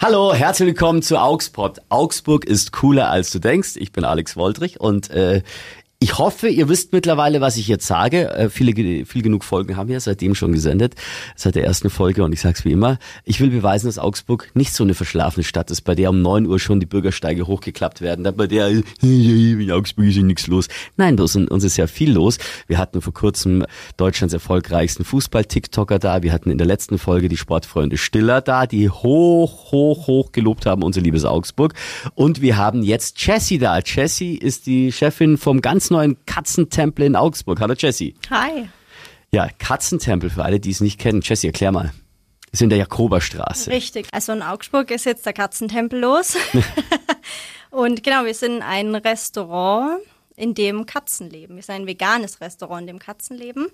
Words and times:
Hallo, 0.00 0.32
herzlich 0.32 0.68
willkommen 0.68 1.02
zu 1.02 1.20
Augsburg. 1.20 1.80
Augsburg 1.88 2.44
ist 2.44 2.70
cooler 2.70 3.10
als 3.10 3.32
du 3.32 3.40
denkst. 3.40 3.70
Ich 3.74 3.90
bin 3.90 4.04
Alex 4.04 4.36
Woldrich 4.36 4.78
und 4.78 5.10
äh, 5.10 5.42
ich 6.00 6.16
hoffe, 6.16 6.46
ihr 6.46 6.68
wisst 6.68 6.92
mittlerweile, 6.92 7.40
was 7.40 7.56
ich 7.56 7.66
jetzt 7.66 7.84
sage. 7.84 8.30
Äh, 8.30 8.50
viele, 8.50 9.04
viel 9.04 9.22
genug 9.22 9.42
Folgen 9.42 9.76
haben 9.76 9.88
wir 9.88 9.98
seitdem 9.98 10.36
schon 10.36 10.52
gesendet, 10.52 10.94
seit 11.34 11.56
der 11.56 11.64
ersten 11.64 11.90
Folge. 11.90 12.22
Und 12.22 12.32
ich 12.32 12.40
sage 12.40 12.54
es 12.56 12.64
wie 12.64 12.70
immer, 12.70 12.98
ich 13.24 13.40
will 13.40 13.50
beweisen, 13.50 13.88
dass 13.88 13.98
Augsburg 13.98 14.48
nicht 14.54 14.72
so 14.72 14.84
eine 14.84 14.94
verschlafene 14.94 15.42
Stadt 15.42 15.72
ist, 15.72 15.80
bei 15.80 15.96
der 15.96 16.10
um 16.10 16.22
neun 16.22 16.46
Uhr 16.46 16.60
schon 16.60 16.78
die 16.78 16.86
Bürgersteige 16.86 17.48
hochgeklappt 17.48 18.00
werden, 18.00 18.32
bei 18.36 18.46
der 18.46 18.68
in 19.02 19.72
Augsburg 19.72 20.06
ist 20.06 20.16
ja 20.16 20.22
nichts 20.22 20.46
los. 20.46 20.68
Nein, 20.96 21.16
bei 21.16 21.24
uns 21.24 21.64
ist 21.64 21.76
ja 21.76 21.88
viel 21.88 22.12
los. 22.12 22.38
Wir 22.68 22.78
hatten 22.78 23.02
vor 23.02 23.12
kurzem 23.12 23.64
Deutschlands 23.96 24.32
erfolgreichsten 24.32 25.04
Fußball-TikToker 25.04 25.98
da. 25.98 26.22
Wir 26.22 26.32
hatten 26.32 26.52
in 26.52 26.58
der 26.58 26.66
letzten 26.68 26.98
Folge 26.98 27.28
die 27.28 27.36
Sportfreunde 27.36 27.96
Stiller 27.96 28.40
da, 28.40 28.68
die 28.68 28.88
hoch, 28.88 29.72
hoch, 29.72 30.06
hoch 30.06 30.30
gelobt 30.30 30.64
haben, 30.64 30.84
unser 30.84 31.00
liebes 31.00 31.24
Augsburg. 31.24 31.74
Und 32.14 32.40
wir 32.40 32.56
haben 32.56 32.84
jetzt 32.84 33.20
Jessie 33.26 33.58
da. 33.58 33.80
Jessie 33.80 34.36
ist 34.36 34.66
die 34.66 34.92
Chefin 34.92 35.38
vom 35.38 35.60
ganzen 35.60 35.87
neuen 35.90 36.16
Katzentempel 36.26 37.04
in 37.04 37.16
Augsburg. 37.16 37.60
Hallo 37.60 37.74
Jessie. 37.74 38.14
Hi. 38.30 38.68
Ja, 39.32 39.48
Katzentempel 39.58 40.30
für 40.30 40.44
alle, 40.44 40.60
die 40.60 40.70
es 40.70 40.80
nicht 40.80 40.98
kennen. 40.98 41.20
Jessie, 41.22 41.48
erklär 41.48 41.72
mal. 41.72 41.92
Wir 42.50 42.56
sind 42.56 42.66
in 42.66 42.70
der 42.70 42.78
Jakoberstraße. 42.78 43.70
Richtig. 43.70 44.08
Also 44.12 44.32
in 44.32 44.42
Augsburg 44.42 44.90
ist 44.90 45.04
jetzt 45.04 45.26
der 45.26 45.34
Katzentempel 45.34 46.00
los. 46.00 46.36
Und 47.70 48.02
genau, 48.02 48.24
wir 48.24 48.34
sind 48.34 48.62
ein 48.62 48.94
Restaurant, 48.94 50.00
in 50.36 50.54
dem 50.54 50.86
Katzen 50.86 51.28
leben. 51.28 51.56
Wir 51.56 51.62
sind 51.62 51.74
ein 51.74 51.86
veganes 51.86 52.40
Restaurant, 52.40 52.82
in 52.82 52.86
dem 52.86 52.98
Katzen 52.98 53.36
leben. 53.36 53.68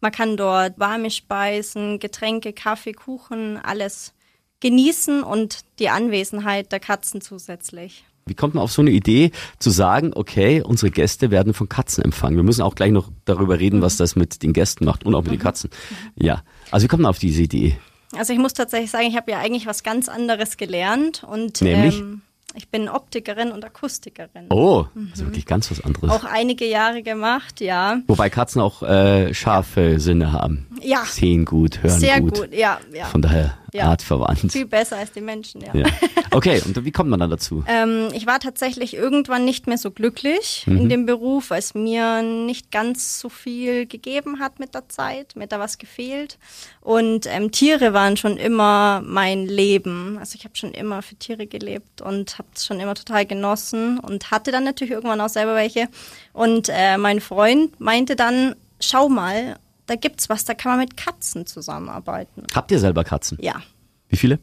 Man 0.00 0.12
kann 0.12 0.36
dort 0.36 0.78
warme 0.78 1.10
Speisen, 1.10 1.98
Getränke, 1.98 2.52
Kaffee, 2.52 2.92
Kuchen, 2.92 3.58
alles 3.58 4.12
genießen 4.60 5.22
und 5.22 5.60
die 5.78 5.88
Anwesenheit 5.88 6.72
der 6.72 6.80
Katzen 6.80 7.20
zusätzlich. 7.20 8.04
Wie 8.28 8.34
kommt 8.34 8.54
man 8.54 8.64
auf 8.64 8.72
so 8.72 8.82
eine 8.82 8.90
Idee 8.90 9.30
zu 9.60 9.70
sagen, 9.70 10.10
okay, 10.12 10.60
unsere 10.60 10.90
Gäste 10.90 11.30
werden 11.30 11.54
von 11.54 11.68
Katzen 11.68 12.02
empfangen? 12.02 12.34
Wir 12.36 12.42
müssen 12.42 12.62
auch 12.62 12.74
gleich 12.74 12.90
noch 12.90 13.08
darüber 13.24 13.60
reden, 13.60 13.82
was 13.82 13.96
das 13.96 14.16
mit 14.16 14.42
den 14.42 14.52
Gästen 14.52 14.84
macht 14.84 15.06
und 15.06 15.14
auch 15.14 15.22
mit 15.22 15.30
den 15.30 15.38
Katzen. 15.38 15.70
Ja, 16.16 16.42
also 16.72 16.84
wie 16.84 16.88
kommt 16.88 17.02
man 17.02 17.10
auf 17.10 17.20
diese 17.20 17.42
Idee? 17.42 17.78
Also 18.16 18.32
ich 18.32 18.40
muss 18.40 18.52
tatsächlich 18.52 18.90
sagen, 18.90 19.06
ich 19.06 19.16
habe 19.16 19.30
ja 19.30 19.38
eigentlich 19.38 19.66
was 19.66 19.84
ganz 19.84 20.08
anderes 20.08 20.56
gelernt 20.56 21.22
und 21.22 21.62
Nämlich? 21.62 22.00
Ähm, 22.00 22.22
ich 22.56 22.68
bin 22.68 22.88
Optikerin 22.88 23.52
und 23.52 23.64
Akustikerin. 23.64 24.46
Oh, 24.48 24.86
das 24.94 25.20
ist 25.20 25.26
wirklich 25.26 25.46
ganz 25.46 25.70
was 25.70 25.84
anderes. 25.84 26.10
Auch 26.10 26.24
einige 26.24 26.66
Jahre 26.66 27.02
gemacht, 27.02 27.60
ja. 27.60 28.00
Wobei 28.08 28.30
Katzen 28.30 28.60
auch 28.60 28.82
äh, 28.82 29.34
scharfe 29.34 30.00
Sinne 30.00 30.32
haben. 30.32 30.66
Ja. 30.82 31.04
Sehen 31.04 31.44
gut, 31.44 31.82
hören 31.82 32.00
Sehr 32.00 32.20
gut. 32.20 32.34
gut, 32.34 32.54
ja, 32.54 32.80
ja. 32.92 33.04
Von 33.04 33.22
daher 33.22 33.58
Ja. 33.76 33.90
artverwandt. 33.90 34.52
Viel 34.52 34.66
besser 34.66 34.96
als 34.98 35.12
die 35.12 35.20
Menschen, 35.20 35.60
ja. 35.62 35.74
Ja. 35.74 35.86
Okay, 36.32 36.60
und 36.66 36.84
wie 36.84 36.90
kommt 36.92 37.08
man 37.08 37.18
dann 37.20 37.30
dazu? 37.30 37.64
Ähm, 37.66 38.08
ich 38.12 38.26
war 38.26 38.40
tatsächlich 38.40 38.94
irgendwann 38.94 39.46
nicht 39.46 39.66
mehr 39.66 39.78
so 39.78 39.90
glücklich 39.90 40.64
Mhm. 40.66 40.76
in 40.76 40.88
dem 40.90 41.06
Beruf, 41.06 41.48
weil 41.48 41.60
es 41.60 41.72
mir 41.74 42.20
nicht 42.20 42.70
ganz 42.70 43.20
so 43.20 43.30
viel 43.30 43.86
gegeben 43.86 44.38
hat 44.38 44.58
mit 44.58 44.74
der 44.74 44.86
Zeit. 44.90 45.34
Mir 45.34 45.46
da 45.46 45.58
was 45.58 45.78
gefehlt. 45.78 46.36
Und 46.82 47.26
ähm, 47.26 47.52
Tiere 47.52 47.94
waren 47.94 48.18
schon 48.18 48.36
immer 48.36 49.00
mein 49.04 49.46
Leben. 49.46 50.18
Also 50.18 50.34
ich 50.36 50.44
habe 50.44 50.56
schon 50.56 50.72
immer 50.72 51.00
für 51.00 51.14
Tiere 51.14 51.46
gelebt 51.46 52.02
und 52.02 52.36
habe 52.38 52.48
es 52.54 52.66
schon 52.66 52.80
immer 52.80 52.94
total 52.94 53.24
genossen 53.24 53.98
und 53.98 54.30
hatte 54.30 54.50
dann 54.52 54.64
natürlich 54.64 54.92
irgendwann 54.92 55.20
auch 55.22 55.28
selber 55.30 55.54
welche. 55.54 55.88
Und 56.34 56.68
äh, 56.68 56.98
mein 56.98 57.20
Freund 57.20 57.80
meinte 57.80 58.14
dann, 58.14 58.56
schau 58.78 59.08
mal, 59.08 59.56
da 59.86 59.94
gibt's 59.96 60.28
was, 60.28 60.44
da 60.44 60.54
kann 60.54 60.72
man 60.72 60.80
mit 60.80 60.96
Katzen 60.96 61.46
zusammenarbeiten. 61.46 62.44
Habt 62.54 62.70
ihr 62.70 62.78
selber 62.78 63.04
Katzen? 63.04 63.38
Ja, 63.40 63.62
Wie 64.08 64.16
viele? 64.16 64.38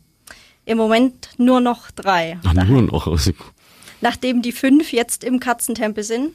im 0.66 0.77
Moment 0.77 1.30
nur 1.38 1.59
noch 1.59 1.91
drei. 1.91 2.39
Ach, 2.45 2.53
nur 2.53 2.81
noch. 2.83 3.17
Nachdem 4.02 4.41
die 4.41 4.52
fünf 4.52 4.91
jetzt 4.91 5.23
im 5.23 5.39
Katzentempel 5.39 6.03
sind, 6.03 6.33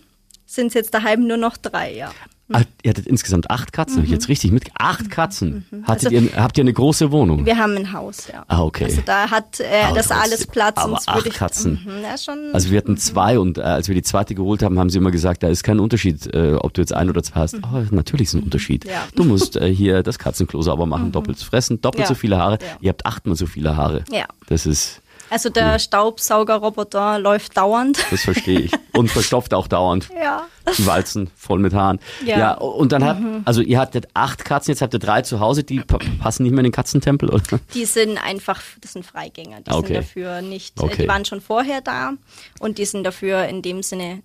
sind 0.50 0.68
es 0.68 0.74
jetzt 0.74 0.94
daheim 0.94 1.27
nur 1.27 1.36
noch 1.36 1.56
drei, 1.58 1.94
ja. 1.94 2.10
Ah, 2.50 2.62
ihr 2.82 2.88
hattet 2.92 3.06
insgesamt 3.06 3.50
acht 3.50 3.75
Katzen, 3.75 3.98
hab 3.98 4.04
ich 4.04 4.10
jetzt 4.10 4.28
richtig 4.31 4.53
mit. 4.53 4.70
Acht 4.78 5.10
Katzen. 5.10 5.66
Hattet 5.86 6.06
Also- 6.06 6.16
ihr, 6.28 6.34
habt 6.36 6.56
ihr 6.56 6.62
eine 6.64 6.72
große 6.72 7.10
Wohnung? 7.12 7.44
Wir 7.44 7.59
haben 7.59 7.76
ein 7.76 7.92
Haus, 7.92 8.26
ja. 8.32 8.42
Ah, 8.48 8.62
okay. 8.62 8.84
Also 8.84 9.03
da 9.04 9.31
hat 9.31 9.60
äh, 9.60 9.64
das 9.94 10.10
alles 10.10 10.47
Platz. 10.47 10.78
aber 10.78 10.98
acht 11.04 11.26
ich, 11.26 11.34
Katzen. 11.34 11.78
Mhm, 11.84 12.03
ja, 12.03 12.16
schon, 12.16 12.38
Also 12.54 12.70
wir 12.70 12.78
hatten 12.78 12.97
zwei 12.97 13.38
und 13.38 13.58
äh, 13.58 13.60
als 13.60 13.88
wir 13.88 13.94
die 13.94 14.00
zweite 14.03 14.34
geholt 14.34 14.62
haben, 14.62 14.78
haben 14.78 14.88
sie 14.88 14.97
immer 14.97 15.10
gesagt, 15.10 15.42
da 15.42 15.48
ist 15.48 15.62
kein 15.62 15.78
Unterschied, 15.78 16.26
äh, 16.34 16.54
ob 16.54 16.72
du 16.72 16.81
jetzt 16.81 16.94
ein 16.94 17.10
oder 17.10 17.22
zwei 17.22 17.41
hast. 17.41 17.56
Oh, 17.56 17.82
natürlich 17.91 18.28
ist 18.28 18.34
ein 18.34 18.42
Unterschied. 18.44 18.87
Ja. 18.87 19.06
Du 19.14 19.25
musst 19.25 19.56
äh, 19.56 19.69
hier 19.70 20.03
das 20.03 20.19
Katzenklo 20.19 20.62
sauber 20.62 20.87
machen, 20.87 21.12
doppelt 21.12 21.38
fressen, 21.38 21.82
doppelt 21.82 22.04
Ja. 22.04 22.06
so 22.08 22.14
viele 22.14 22.38
Haare. 22.38 22.58
Ja. 22.62 22.66
Ihr 22.81 22.88
habt 22.88 23.04
achtmal 23.04 23.37
so 23.37 23.44
viele 23.44 23.76
Haare. 23.76 24.04
Ja. 24.10 24.25
Das 24.47 24.64
ist, 24.64 25.03
also 25.31 25.49
der 25.50 25.78
Staubsaugerroboter 25.78 27.19
läuft 27.19 27.56
dauernd. 27.56 27.99
das 28.11 28.22
verstehe 28.22 28.61
ich. 28.61 28.72
Und 28.93 29.11
verstopft 29.11 29.55
auch 29.55 29.69
dauernd. 29.69 30.09
ja. 30.21 30.47
Die 30.77 30.84
Walzen 30.87 31.31
voll 31.34 31.61
mit 31.61 31.72
Haaren. 31.72 31.99
Ja. 32.27 32.53
und 32.55 32.93
dann 32.93 33.03
hat, 33.03 33.16
also 33.47 33.62
ihr 33.62 33.78
hattet 33.78 34.09
acht 34.12 34.44
Katzen, 34.44 34.72
jetzt 34.72 34.83
habt 34.83 34.93
ihr 34.93 34.99
drei 34.99 35.22
zu 35.22 35.41
Hause, 35.41 35.65
die 35.65 35.81
pa- 35.81 35.99
passen 36.21 36.43
nicht 36.43 36.53
mehr 36.53 36.59
in 36.61 36.65
den 36.65 36.72
Katzentempel, 36.72 37.31
oder? 37.31 37.59
Die 37.72 37.87
sind 37.87 38.19
einfach, 38.22 38.61
das 38.83 38.93
sind 38.93 39.06
Freigänger. 39.06 39.62
Die 39.62 39.71
Okay. 39.71 39.87
sind 39.87 39.97
dafür 39.97 40.43
nicht, 40.43 40.78
äh, 40.78 40.83
Okay. 40.84 41.03
die 41.03 41.09
waren 41.09 41.25
schon 41.25 41.41
vorher 41.41 41.81
da 41.81 42.12
und 42.61 42.77
die 42.77 42.84
sind 42.84 43.05
dafür 43.05 43.44
in 43.47 43.62
dem 43.62 43.83
Sinne 43.83 44.22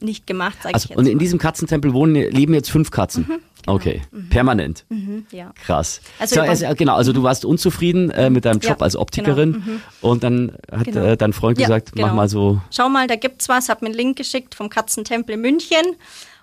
nicht 0.00 0.26
gemacht, 0.26 0.56
sage 0.62 0.70
ich 0.70 0.74
Also, 0.74 0.88
jetzt 0.90 0.98
und 0.98 1.06
in 1.06 1.12
mal. 1.14 1.18
diesem 1.20 1.38
Katzentempel 1.38 1.92
wohnen, 1.92 2.14
leben 2.14 2.54
jetzt 2.54 2.70
fünf 2.72 2.90
Katzen. 2.90 3.28
Okay, 3.66 4.02
permanent. 4.30 4.84
ja. 5.30 5.52
Krass. 5.64 6.00
Also 6.18 6.34
so, 6.36 6.40
also, 6.42 6.66
genau, 6.76 6.96
also 6.96 7.12
du 7.12 7.22
warst 7.22 7.44
unzufrieden 7.44 8.10
äh, 8.10 8.28
mit 8.30 8.44
deinem 8.44 8.60
Job 8.60 8.78
Ja, 8.78 8.84
als 8.84 8.94
Optikerin 8.96 9.80
und 10.00 10.22
dann 10.22 10.56
hat 10.70 10.84
Genau. 10.84 11.04
äh, 11.04 11.16
dein 11.16 11.32
Freund 11.32 11.58
Ja, 11.58 11.66
gesagt, 11.66 11.92
mach 11.96 12.02
genau. 12.04 12.14
mal 12.14 12.28
so. 12.28 12.60
Schau 12.70 12.88
mal, 12.88 13.06
da 13.06 13.16
gibt's 13.16 13.48
was, 13.48 13.68
hab 13.68 13.80
mir 13.82 13.86
einen 13.88 13.96
Link 13.96 14.18
geschickt 14.18 14.54
vom 14.54 14.68
Katzentempel 14.68 15.34
in 15.36 15.40
München. 15.40 15.96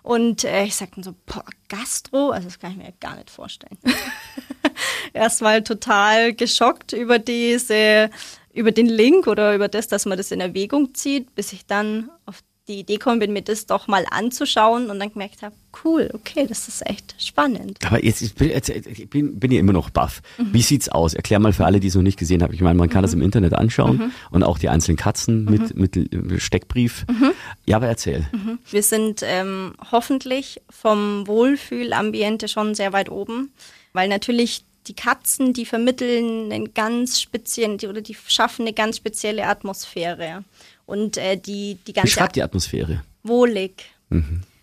Und 0.04 0.46
äh, 0.46 0.64
ich 0.64 0.76
sagte 0.76 1.04
so, 1.04 1.14
boah, 1.28 1.46
Gastro, 1.70 2.32
also 2.32 2.48
das 2.48 2.58
kann 2.58 2.72
ich 2.72 2.78
mir 2.78 2.92
gar 3.00 3.16
nicht 3.18 3.30
vorstellen. 3.30 3.78
Erstmal 5.14 5.64
total 5.64 6.34
geschockt 6.34 6.94
über 6.94 7.20
diese, 7.20 8.10
über 8.54 8.72
den 8.72 8.88
Link 8.88 9.28
oder 9.28 9.54
über 9.54 9.68
das, 9.68 9.88
dass 9.88 10.06
man 10.06 10.18
das 10.18 10.32
in 10.32 10.42
Erwägung 10.42 10.96
zieht, 10.96 11.36
bis 11.36 11.54
ich 11.54 11.66
dann 11.68 12.10
auf 12.26 12.42
die 12.68 12.80
Idee 12.80 12.94
gekommen 12.98 13.20
bin, 13.20 13.34
mir 13.34 13.42
das 13.42 13.66
doch 13.66 13.88
mal 13.88 14.06
anzuschauen 14.12 14.90
und 14.92 15.00
dann 15.00 15.12
gemerkt 15.12 15.42
habe, 15.42 15.56
cool, 15.84 16.10
okay, 16.14 16.46
das 16.48 16.68
ist 16.68 16.86
echt 16.88 17.16
spannend. 17.18 17.80
Aber 17.86 18.04
jetzt, 18.04 18.22
ich 18.22 18.36
bin, 18.36 18.50
jetzt, 18.50 18.70
ich 18.70 19.10
bin, 19.10 19.40
bin 19.40 19.52
ja 19.52 19.60
immer 19.60 19.74
noch 19.74 19.90
baff. 19.90 20.22
Mhm. 20.38 20.54
Wie 20.54 20.62
sieht's 20.62 20.88
aus? 20.88 21.14
Erklär 21.16 21.40
mal 21.40 21.54
für 21.54 21.66
alle, 21.66 21.80
die 21.80 21.88
es 21.88 21.96
noch 21.96 22.04
nicht 22.04 22.20
gesehen 22.20 22.44
haben. 22.44 22.54
Ich 22.54 22.62
meine, 22.62 22.78
man 22.78 22.90
kann 22.90 23.02
das 23.02 23.14
im 23.14 23.22
Internet 23.22 23.54
anschauen 23.54 23.98
Mhm. 23.98 24.12
und 24.30 24.44
auch 24.44 24.60
die 24.60 24.70
einzelnen 24.70 24.96
Katzen 24.98 25.46
mit, 25.46 25.76
mit 25.76 25.98
äh, 25.98 26.40
Steckbrief. 26.40 27.06
Mhm. 27.10 27.32
Ja, 27.66 27.78
aber 27.78 27.88
erzähl. 27.88 28.28
Wir 28.70 28.84
sind 28.84 29.22
ähm, 29.24 29.74
hoffentlich 29.92 30.62
vom 30.70 31.26
Wohlfühlambiente 31.28 32.48
schon 32.48 32.76
sehr 32.76 32.94
weit 32.94 33.10
oben, 33.10 33.52
weil 33.94 34.08
natürlich 34.08 34.64
die 34.88 34.94
Katzen, 34.96 35.54
die 35.54 35.66
vermitteln 35.66 36.52
einen 36.52 36.74
ganz 36.74 37.22
speziellen, 37.22 37.78
die, 37.78 37.88
oder 37.88 38.02
die 38.02 38.16
schaffen 38.28 38.64
eine 38.64 38.74
ganz 38.74 38.98
spezielle 38.98 39.46
Atmosphäre. 39.46 40.44
Und 40.92 41.16
äh, 41.16 41.38
die, 41.38 41.78
die 41.88 41.94
ganze 41.94 42.08
Beschreib 42.08 42.34
die 42.34 42.44
Atmosphäre. 42.44 43.02
wohlig. 43.24 43.86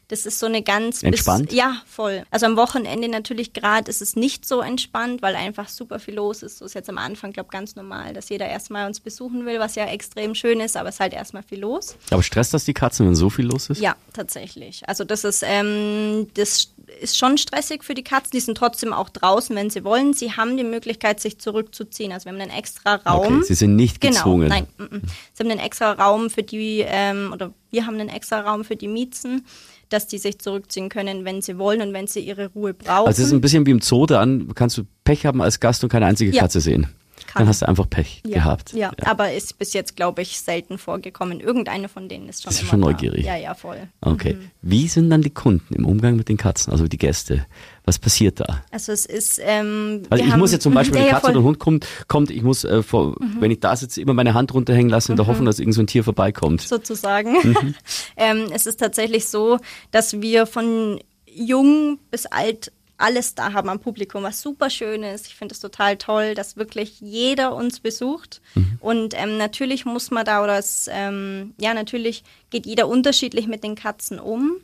Das 0.08 0.24
ist 0.24 0.38
so 0.38 0.46
eine 0.46 0.62
ganz 0.62 0.96
bis- 0.96 1.02
Entspannt? 1.04 1.52
ja, 1.52 1.82
voll. 1.86 2.24
Also 2.30 2.46
am 2.46 2.56
Wochenende 2.56 3.08
natürlich 3.08 3.52
gerade 3.52 3.90
ist 3.90 4.00
es 4.00 4.16
nicht 4.16 4.46
so 4.46 4.62
entspannt, 4.62 5.20
weil 5.20 5.36
einfach 5.36 5.68
super 5.68 5.98
viel 5.98 6.14
los 6.14 6.42
ist. 6.42 6.58
So 6.58 6.64
ist 6.64 6.74
jetzt 6.74 6.88
am 6.88 6.96
Anfang, 6.96 7.32
glaube 7.32 7.50
ganz 7.50 7.76
normal, 7.76 8.14
dass 8.14 8.30
jeder 8.30 8.46
erstmal 8.48 8.86
uns 8.86 9.00
besuchen 9.00 9.44
will, 9.44 9.58
was 9.58 9.74
ja 9.74 9.84
extrem 9.84 10.34
schön 10.34 10.60
ist, 10.60 10.78
aber 10.78 10.88
es 10.88 10.94
ist 10.94 11.00
halt 11.00 11.12
erstmal 11.12 11.42
viel 11.42 11.60
los. 11.60 11.94
Aber 12.10 12.22
stresst 12.22 12.54
das 12.54 12.64
die 12.64 12.72
Katzen, 12.72 13.06
wenn 13.06 13.14
so 13.14 13.28
viel 13.28 13.44
los 13.46 13.68
ist? 13.68 13.82
Ja, 13.82 13.96
tatsächlich. 14.14 14.88
Also 14.88 15.04
das 15.04 15.24
ist, 15.24 15.44
ähm, 15.46 16.28
das 16.34 16.72
ist 17.02 17.18
schon 17.18 17.36
stressig 17.36 17.84
für 17.84 17.92
die 17.94 18.02
Katzen. 18.02 18.30
Die 18.32 18.40
sind 18.40 18.56
trotzdem 18.56 18.94
auch 18.94 19.10
draußen, 19.10 19.54
wenn 19.54 19.68
sie 19.68 19.84
wollen. 19.84 20.14
Sie 20.14 20.32
haben 20.32 20.56
die 20.56 20.64
Möglichkeit, 20.64 21.20
sich 21.20 21.38
zurückzuziehen. 21.38 22.12
Also 22.12 22.24
wir 22.24 22.32
haben 22.32 22.40
einen 22.40 22.50
extra 22.50 22.94
Raum. 22.94 23.36
Okay, 23.40 23.44
sie 23.44 23.54
sind 23.54 23.76
nicht 23.76 24.00
gezwungen. 24.00 24.48
Genau, 24.48 24.54
nein. 24.78 24.88
mm, 24.90 24.96
mm. 24.96 25.02
Sie 25.34 25.42
haben 25.44 25.50
einen 25.50 25.60
extra 25.60 25.92
Raum 25.92 26.30
für 26.30 26.42
die, 26.42 26.82
ähm, 26.86 27.30
oder 27.34 27.52
wir 27.70 27.84
haben 27.86 28.00
einen 28.00 28.08
extra 28.08 28.40
Raum 28.40 28.64
für 28.64 28.74
die 28.76 28.88
Miezen, 28.88 29.44
dass 29.88 30.06
die 30.06 30.18
sich 30.18 30.38
zurückziehen 30.38 30.88
können, 30.88 31.24
wenn 31.24 31.42
sie 31.42 31.58
wollen 31.58 31.80
und 31.80 31.92
wenn 31.92 32.06
sie 32.06 32.20
ihre 32.20 32.48
Ruhe 32.48 32.74
brauchen. 32.74 33.06
Also 33.08 33.22
es 33.22 33.28
ist 33.28 33.32
ein 33.34 33.40
bisschen 33.40 33.66
wie 33.66 33.70
im 33.70 33.80
Zoo, 33.80 34.06
dann 34.06 34.54
kannst 34.54 34.78
du 34.78 34.82
Pech 35.04 35.26
haben 35.26 35.40
als 35.42 35.60
Gast 35.60 35.82
und 35.82 35.90
keine 35.90 36.06
einzige 36.06 36.30
Ja. 36.32 36.42
Katze 36.42 36.60
sehen. 36.60 36.86
Kann. 37.26 37.40
Dann 37.40 37.48
hast 37.48 37.62
du 37.62 37.68
einfach 37.68 37.88
Pech 37.88 38.22
ja, 38.26 38.34
gehabt. 38.38 38.72
Ja. 38.72 38.92
aber 39.04 39.32
ist 39.32 39.58
bis 39.58 39.72
jetzt, 39.72 39.96
glaube 39.96 40.22
ich, 40.22 40.40
selten 40.40 40.78
vorgekommen. 40.78 41.40
Irgendeine 41.40 41.88
von 41.88 42.08
denen 42.08 42.28
ist 42.28 42.42
schon 42.42 42.52
immer 42.52 42.70
schon 42.70 42.80
da. 42.80 42.86
neugierig? 42.88 43.24
Ja, 43.24 43.36
ja, 43.36 43.54
voll. 43.54 43.88
Okay. 44.00 44.36
Wie 44.62 44.88
sind 44.88 45.10
dann 45.10 45.22
die 45.22 45.30
Kunden 45.30 45.74
im 45.74 45.84
Umgang 45.86 46.16
mit 46.16 46.28
den 46.28 46.36
Katzen, 46.36 46.72
also 46.72 46.86
die 46.86 46.98
Gäste? 46.98 47.46
Was 47.84 47.98
passiert 47.98 48.40
da? 48.40 48.62
Also 48.70 48.92
es 48.92 49.06
ist, 49.06 49.40
ähm, 49.42 50.02
Also 50.10 50.22
ich 50.22 50.30
haben, 50.30 50.38
muss 50.40 50.52
jetzt 50.52 50.62
zum 50.62 50.74
Beispiel, 50.74 50.96
ja, 50.98 51.00
wenn 51.00 51.08
eine 51.08 51.08
ja, 51.08 51.20
Katze 51.20 51.32
voll. 51.32 51.32
Mhm. 51.32 51.36
oder 51.38 51.44
ein 51.44 51.48
Hund 51.48 51.58
kommt, 51.58 51.86
kommt 52.06 52.30
ich 52.30 52.42
muss, 52.42 52.64
äh, 52.64 52.82
vor, 52.82 53.16
wenn 53.40 53.50
ich 53.50 53.60
da 53.60 53.74
sitze, 53.74 54.00
immer 54.00 54.14
meine 54.14 54.34
Hand 54.34 54.52
runterhängen 54.52 54.90
lassen 54.90 55.12
in 55.12 55.16
der 55.16 55.26
Hoffnung, 55.26 55.46
dass 55.46 55.58
irgend 55.58 55.74
so 55.74 55.80
ein 55.80 55.86
Tier 55.86 56.04
vorbeikommt. 56.04 56.60
sozusagen. 56.60 57.32
Mhm. 57.32 57.74
ähm, 58.16 58.46
es 58.52 58.66
ist 58.66 58.78
tatsächlich 58.78 59.26
so, 59.28 59.58
dass 59.90 60.20
wir 60.20 60.46
von 60.46 61.00
jung 61.26 61.98
bis 62.10 62.26
alt 62.26 62.72
alles 62.98 63.34
da 63.34 63.52
haben 63.52 63.68
am 63.68 63.78
Publikum, 63.78 64.24
was 64.24 64.40
super 64.42 64.68
schön 64.68 65.02
ist. 65.04 65.26
Ich 65.28 65.36
finde 65.36 65.54
es 65.54 65.60
total 65.60 65.96
toll, 65.96 66.34
dass 66.34 66.56
wirklich 66.56 67.00
jeder 67.00 67.54
uns 67.54 67.80
besucht. 67.80 68.42
Mhm. 68.54 68.78
Und 68.80 69.14
ähm, 69.16 69.38
natürlich 69.38 69.84
muss 69.84 70.10
man 70.10 70.24
da, 70.24 70.42
oder 70.42 70.58
es, 70.58 70.90
ähm, 70.92 71.54
ja, 71.60 71.72
natürlich 71.74 72.24
geht 72.50 72.66
jeder 72.66 72.88
unterschiedlich 72.88 73.46
mit 73.46 73.62
den 73.62 73.76
Katzen 73.76 74.18
um. 74.18 74.56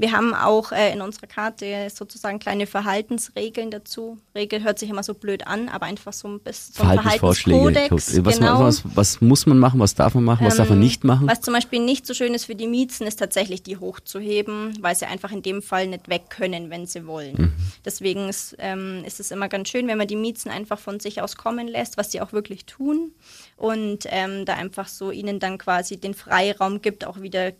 Wir 0.00 0.12
haben 0.12 0.32
auch 0.32 0.70
äh, 0.70 0.92
in 0.92 1.02
unserer 1.02 1.26
Karte 1.26 1.88
sozusagen 1.92 2.38
kleine 2.38 2.68
Verhaltensregeln 2.68 3.72
dazu. 3.72 4.18
Regel 4.32 4.62
hört 4.62 4.78
sich 4.78 4.90
immer 4.90 5.02
so 5.02 5.12
blöd 5.12 5.48
an, 5.48 5.68
aber 5.68 5.86
einfach 5.86 6.12
so 6.12 6.28
ein 6.28 6.38
bisschen 6.38 6.74
so 6.74 6.84
Verhaltensvorschläge. 6.84 7.88
Was, 7.90 8.38
genau. 8.38 8.60
was, 8.60 8.82
was, 8.94 9.20
muss 9.20 9.46
man 9.46 9.58
machen, 9.58 9.80
was 9.80 9.96
darf 9.96 10.14
man 10.14 10.22
machen, 10.22 10.46
was 10.46 10.54
ähm, 10.54 10.58
darf 10.58 10.68
man 10.68 10.78
ähm, 10.78 10.84
nicht 10.84 11.02
machen? 11.02 11.26
Was 11.26 11.40
zum 11.40 11.52
Beispiel 11.52 11.80
nicht 11.80 12.06
so 12.06 12.14
schön 12.14 12.32
ist 12.32 12.44
für 12.44 12.54
die 12.54 12.68
Miezen, 12.68 13.08
ist 13.08 13.16
tatsächlich 13.16 13.64
die 13.64 13.76
hochzuheben, 13.76 14.78
weil 14.80 14.94
sie 14.94 15.06
einfach 15.06 15.32
in 15.32 15.42
dem 15.42 15.62
Fall 15.62 15.88
nicht 15.88 16.08
weg 16.08 16.30
können, 16.30 16.70
wenn 16.70 16.86
sie 16.86 17.04
wollen. 17.08 17.34
Mhm. 17.36 17.52
Deswegen 17.84 18.28
ist, 18.28 18.54
ähm, 18.60 19.02
ist 19.04 19.18
es 19.18 19.32
immer 19.32 19.48
ganz 19.48 19.68
schön, 19.68 19.88
wenn 19.88 19.98
man 19.98 20.06
die 20.06 20.14
Miezen 20.14 20.48
einfach 20.48 20.78
von 20.78 21.00
sich 21.00 21.22
aus 21.22 21.36
kommen 21.36 21.66
lässt, 21.66 21.96
was 21.96 22.12
sie 22.12 22.20
auch 22.20 22.32
wirklich 22.32 22.66
tun 22.66 23.10
und 23.56 24.04
ähm, 24.06 24.44
da 24.44 24.54
einfach 24.54 24.86
so 24.86 25.10
ihnen 25.10 25.40
dann 25.40 25.58
quasi 25.58 25.96
den 25.96 26.14
Freiraum 26.14 26.82
gibt, 26.82 27.04
auch 27.04 27.20
wieder 27.20 27.52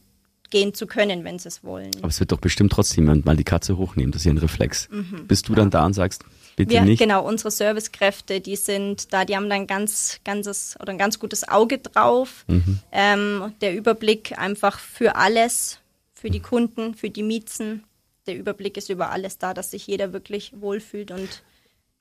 gehen 0.50 0.75
zu 0.75 0.87
können, 0.87 1.25
wenn 1.25 1.39
sie 1.39 1.49
es 1.49 1.65
wollen. 1.65 1.91
Aber 1.99 2.09
es 2.09 2.21
wird 2.21 2.33
doch 2.33 2.41
bestimmt 2.41 2.73
trotzdem 2.73 3.05
jemand 3.05 3.27
mal 3.27 3.37
die 3.37 3.45
Katze 3.45 3.77
hochnehmen, 3.77 4.12
das 4.12 4.23
ist 4.23 4.27
ja 4.27 4.33
ein 4.33 4.39
Reflex. 4.39 4.89
Mhm, 4.91 5.27
Bist 5.27 5.49
du 5.49 5.53
ja. 5.53 5.59
dann 5.59 5.71
da 5.71 5.85
und 5.85 5.95
sagst, 5.95 6.25
bitte 6.56 6.73
Wir, 6.73 6.83
nicht? 6.83 6.99
Genau, 6.99 7.27
unsere 7.27 7.50
Servicekräfte, 7.50 8.41
die 8.41 8.56
sind 8.56 9.12
da, 9.12 9.25
die 9.25 9.37
haben 9.37 9.49
dann 9.49 9.67
ganz, 9.67 10.21
ganzes 10.25 10.77
oder 10.81 10.93
ein 10.93 10.99
ganz 10.99 11.19
gutes 11.19 11.49
Auge 11.49 11.79
drauf. 11.79 12.45
Mhm. 12.49 12.79
Ähm, 12.93 13.55
der 13.61 13.75
Überblick 13.77 14.39
einfach 14.39 14.79
für 14.79 15.17
alles, 15.17 15.79
für 16.15 16.31
die 16.31 16.41
Kunden, 16.41 16.95
für 16.95 17.11
die 17.11 17.23
Miezen. 17.23 17.85
Der 18.27 18.37
Überblick 18.37 18.77
ist 18.77 18.91
über 18.91 19.11
alles 19.11 19.39
da, 19.39 19.55
dass 19.55 19.71
sich 19.71 19.87
jeder 19.87 20.12
wirklich 20.12 20.53
wohlfühlt 20.59 21.11
und. 21.11 21.43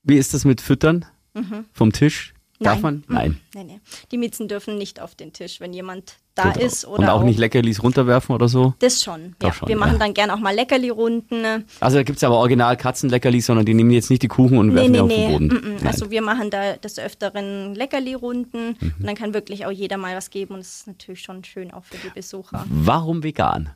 Wie 0.04 0.18
ist 0.18 0.34
das 0.34 0.46
mit 0.46 0.62
Füttern 0.62 1.06
mhm. 1.34 1.66
vom 1.72 1.92
Tisch? 1.92 2.34
Darf 2.60 2.82
Nein. 2.82 3.04
man? 3.08 3.16
Nein. 3.16 3.42
Nein, 3.54 3.68
nein. 3.68 3.82
Die 4.12 4.18
Miezen 4.18 4.48
dürfen 4.48 4.78
nicht 4.78 5.00
auf 5.00 5.14
den 5.14 5.32
Tisch, 5.32 5.60
wenn 5.60 5.74
jemand 5.74 6.16
da 6.38 6.52
Gut, 6.52 6.62
ist. 6.62 6.86
Oder 6.86 7.00
und 7.00 7.10
auch, 7.10 7.20
auch, 7.20 7.24
nicht 7.24 7.40
Leckerlis 7.40 7.82
runterwerfen 7.84 8.34
oder 8.34 8.48
so? 8.48 8.74
Das 8.80 9.04
schon. 9.04 9.36
Ja. 9.42 9.52
schon 9.52 9.68
Wir 9.68 9.76
machen 9.76 9.94
ja. 9.94 10.00
dann 10.00 10.14
gerne 10.14 10.34
auch 10.34 10.40
mal 10.40 10.54
Leckerli-Runden. 10.54 11.66
Also 11.80 11.98
da 11.98 12.04
gibt 12.04 12.18
es 12.18 12.24
aber 12.24 12.38
original 12.38 12.78
Katzenleckerlis, 12.78 13.48
sondern 13.48 13.66
die 13.66 13.74
nehmen 13.74 13.92
jetzt 13.92 14.10
nicht 14.10 14.22
die 14.22 14.28
Kuchen 14.28 14.58
und 14.58 14.74
werfen 14.76 14.92
nee, 14.92 15.02
nee, 15.02 15.08
die 15.08 15.26
auf 15.26 15.40
den 15.40 15.50
Boden. 15.50 15.80
Mm, 15.82 15.84
mm. 15.84 15.88
Also 15.88 16.12
wir 16.12 16.22
machen 16.22 16.50
da 16.50 16.78
des 16.78 17.00
Öfteren 17.00 17.76
Leckerli-Runden 17.76 18.78
mhm. 18.80 18.94
und 19.00 19.06
dann 19.06 19.16
kann 19.16 19.34
wirklich 19.34 19.66
auch 19.66 19.72
jeder 19.72 19.98
mal 19.98 20.16
was 20.16 20.30
geben 20.30 20.54
und 20.54 20.60
das 20.60 20.78
ist 20.78 20.88
natürlich 20.88 21.22
schon 21.22 21.44
schön 21.44 21.72
auch 21.72 21.84
für 21.84 21.98
die 21.98 22.10
Besucher. 22.10 22.66
Warum 22.70 23.24
vegan? 23.24 23.72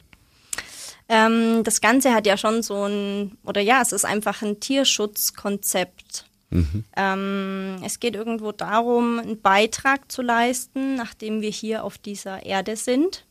Ähm, 1.10 1.64
das 1.66 1.82
Ganze 1.82 2.14
hat 2.14 2.26
ja 2.26 2.38
schon 2.38 2.64
so 2.64 2.86
ein, 2.86 3.38
oder 3.44 3.60
ja, 3.60 3.82
es 3.82 3.92
ist 3.92 4.06
einfach 4.06 4.42
ein 4.42 4.62
Tierschutzkonzept. 4.62 6.26
Mhm. 6.52 6.84
Ähm, 6.96 7.78
es 7.84 8.00
geht 8.00 8.16
irgendwo 8.16 8.52
darum, 8.52 9.20
einen 9.20 9.42
Beitrag 9.42 10.12
zu 10.12 10.22
leisten, 10.22 10.96
nachdem 10.96 11.42
wir 11.42 11.50
hier 11.50 11.84
auf 11.84 11.98
dieser 11.98 12.46
Erde 12.46 12.76
sind. 12.76 13.26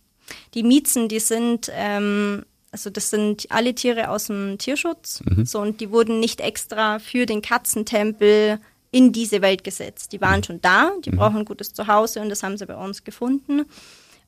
Die 0.54 0.62
Miezen, 0.62 1.08
die 1.08 1.20
sind, 1.20 1.70
ähm, 1.74 2.44
also 2.72 2.90
das 2.90 3.10
sind 3.10 3.46
alle 3.50 3.74
Tiere 3.74 4.10
aus 4.10 4.26
dem 4.26 4.58
Tierschutz, 4.58 5.22
mhm. 5.24 5.44
so 5.44 5.60
und 5.60 5.80
die 5.80 5.90
wurden 5.90 6.20
nicht 6.20 6.40
extra 6.40 6.98
für 6.98 7.26
den 7.26 7.42
Katzentempel 7.42 8.60
in 8.92 9.12
diese 9.12 9.42
Welt 9.42 9.62
gesetzt. 9.62 10.12
Die 10.12 10.20
waren 10.20 10.40
mhm. 10.40 10.44
schon 10.44 10.60
da, 10.60 10.92
die 11.04 11.10
mhm. 11.10 11.16
brauchen 11.16 11.36
ein 11.38 11.44
gutes 11.44 11.72
Zuhause 11.72 12.20
und 12.20 12.28
das 12.28 12.42
haben 12.42 12.56
sie 12.56 12.66
bei 12.66 12.76
uns 12.76 13.04
gefunden. 13.04 13.66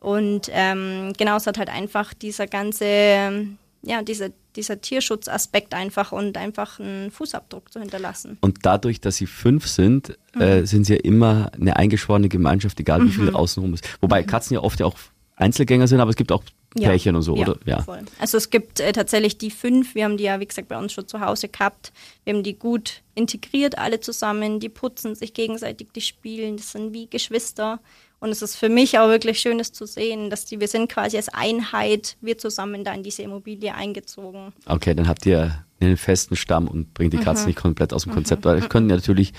Und 0.01 0.49
ähm, 0.51 1.13
genau, 1.17 1.37
es 1.37 1.47
hat 1.47 1.59
halt 1.59 1.69
einfach 1.69 2.13
dieser 2.13 2.49
ganze 2.49 3.57
ja, 3.83 4.03
dieser, 4.03 4.31
dieser 4.57 4.81
Tierschutzaspekt 4.81 5.75
einfach 5.75 6.13
und 6.13 6.37
einfach 6.37 6.79
einen 6.81 7.11
Fußabdruck 7.11 7.73
zu 7.73 7.81
hinterlassen. 7.81 8.39
Und 8.41 8.59
dadurch, 8.63 9.01
dass 9.01 9.17
sie 9.17 9.27
fünf 9.27 9.67
sind, 9.67 10.11
äh, 10.11 10.37
mhm. 10.37 10.43
äh, 10.43 10.67
sind 10.67 10.85
sie 10.85 10.95
ja 10.95 11.01
immer 11.01 11.51
eine 11.55 11.77
eingeschworene 11.77 12.29
Gemeinschaft, 12.29 12.79
egal 12.81 13.01
wie 13.01 13.07
mhm. 13.07 13.13
viel 13.13 13.31
außenrum 13.31 13.75
ist. 13.75 13.87
Wobei 14.01 14.23
mhm. 14.23 14.27
Katzen 14.27 14.55
ja 14.55 14.61
oft 14.61 14.81
ja 14.81 14.87
auch 14.87 14.97
Einzelgänger 15.37 15.89
sind, 15.89 16.01
aber 16.01 16.11
es 16.11 16.17
gibt 16.17 16.33
auch 16.33 16.43
Pärchen 16.75 17.15
ja, 17.15 17.17
und 17.17 17.23
so, 17.23 17.37
ja, 17.37 17.43
oder? 17.43 17.59
Ja, 17.67 17.83
voll. 17.83 18.01
Also 18.19 18.39
es 18.39 18.51
gibt 18.51 18.81
äh, 18.81 18.93
tatsächlich 18.93 19.37
die 19.39 19.51
fünf, 19.51 19.95
wir 19.95 20.05
haben 20.05 20.17
die 20.17 20.25
ja, 20.25 20.41
wie 20.41 20.47
gesagt, 20.47 20.69
bei 20.69 20.79
uns 20.79 20.93
schon 20.93 21.07
zu 21.07 21.21
Hause 21.21 21.49
gehabt. 21.49 21.93
Wir 22.25 22.35
haben 22.35 22.43
die 22.43 22.59
gut 22.59 23.03
integriert, 23.15 23.79
alle 23.79 24.01
zusammen, 24.01 24.61
die 24.61 24.69
putzen 24.69 25.15
sich 25.15 25.35
gegenseitig, 25.35 25.89
die 25.95 26.01
spielen, 26.01 26.57
das 26.57 26.73
sind 26.73 26.95
wie 26.95 27.09
Geschwister. 27.09 27.81
Und 28.23 28.31
es 28.31 28.41
ist 28.41 28.55
für 28.55 28.69
mich 28.69 29.01
auch 29.01 29.09
wirklich 29.09 29.41
schönes 29.41 29.73
zu 29.73 29.85
sehen, 29.85 30.31
dass 30.31 30.45
die, 30.45 30.61
wir 30.61 30.69
sind 30.69 30.89
quasi 30.89 31.17
als 31.17 31.29
Einheit, 31.29 32.17
wir 32.21 32.39
zusammen 32.39 32.85
da 32.85 32.95
in 32.95 33.03
diese 33.03 33.23
Immobilie 33.23 33.75
eingezogen. 33.75 34.53
Okay, 34.65 34.95
dann 34.95 35.09
habt 35.09 35.27
ihr 35.27 35.65
einen 35.81 35.97
festen 35.97 36.37
Stamm 36.37 36.69
und 36.69 36.95
bringt 36.95 37.13
die 37.13 37.19
Katzen 37.19 37.47
mhm. 37.47 37.49
nicht 37.49 37.59
komplett 37.59 37.93
aus 37.93 38.05
dem 38.05 38.13
Konzept. 38.13 38.45
Mhm. 38.45 38.49
Weil 38.49 38.61
können 38.69 38.89
ja 38.89 38.95
natürlich, 38.95 39.33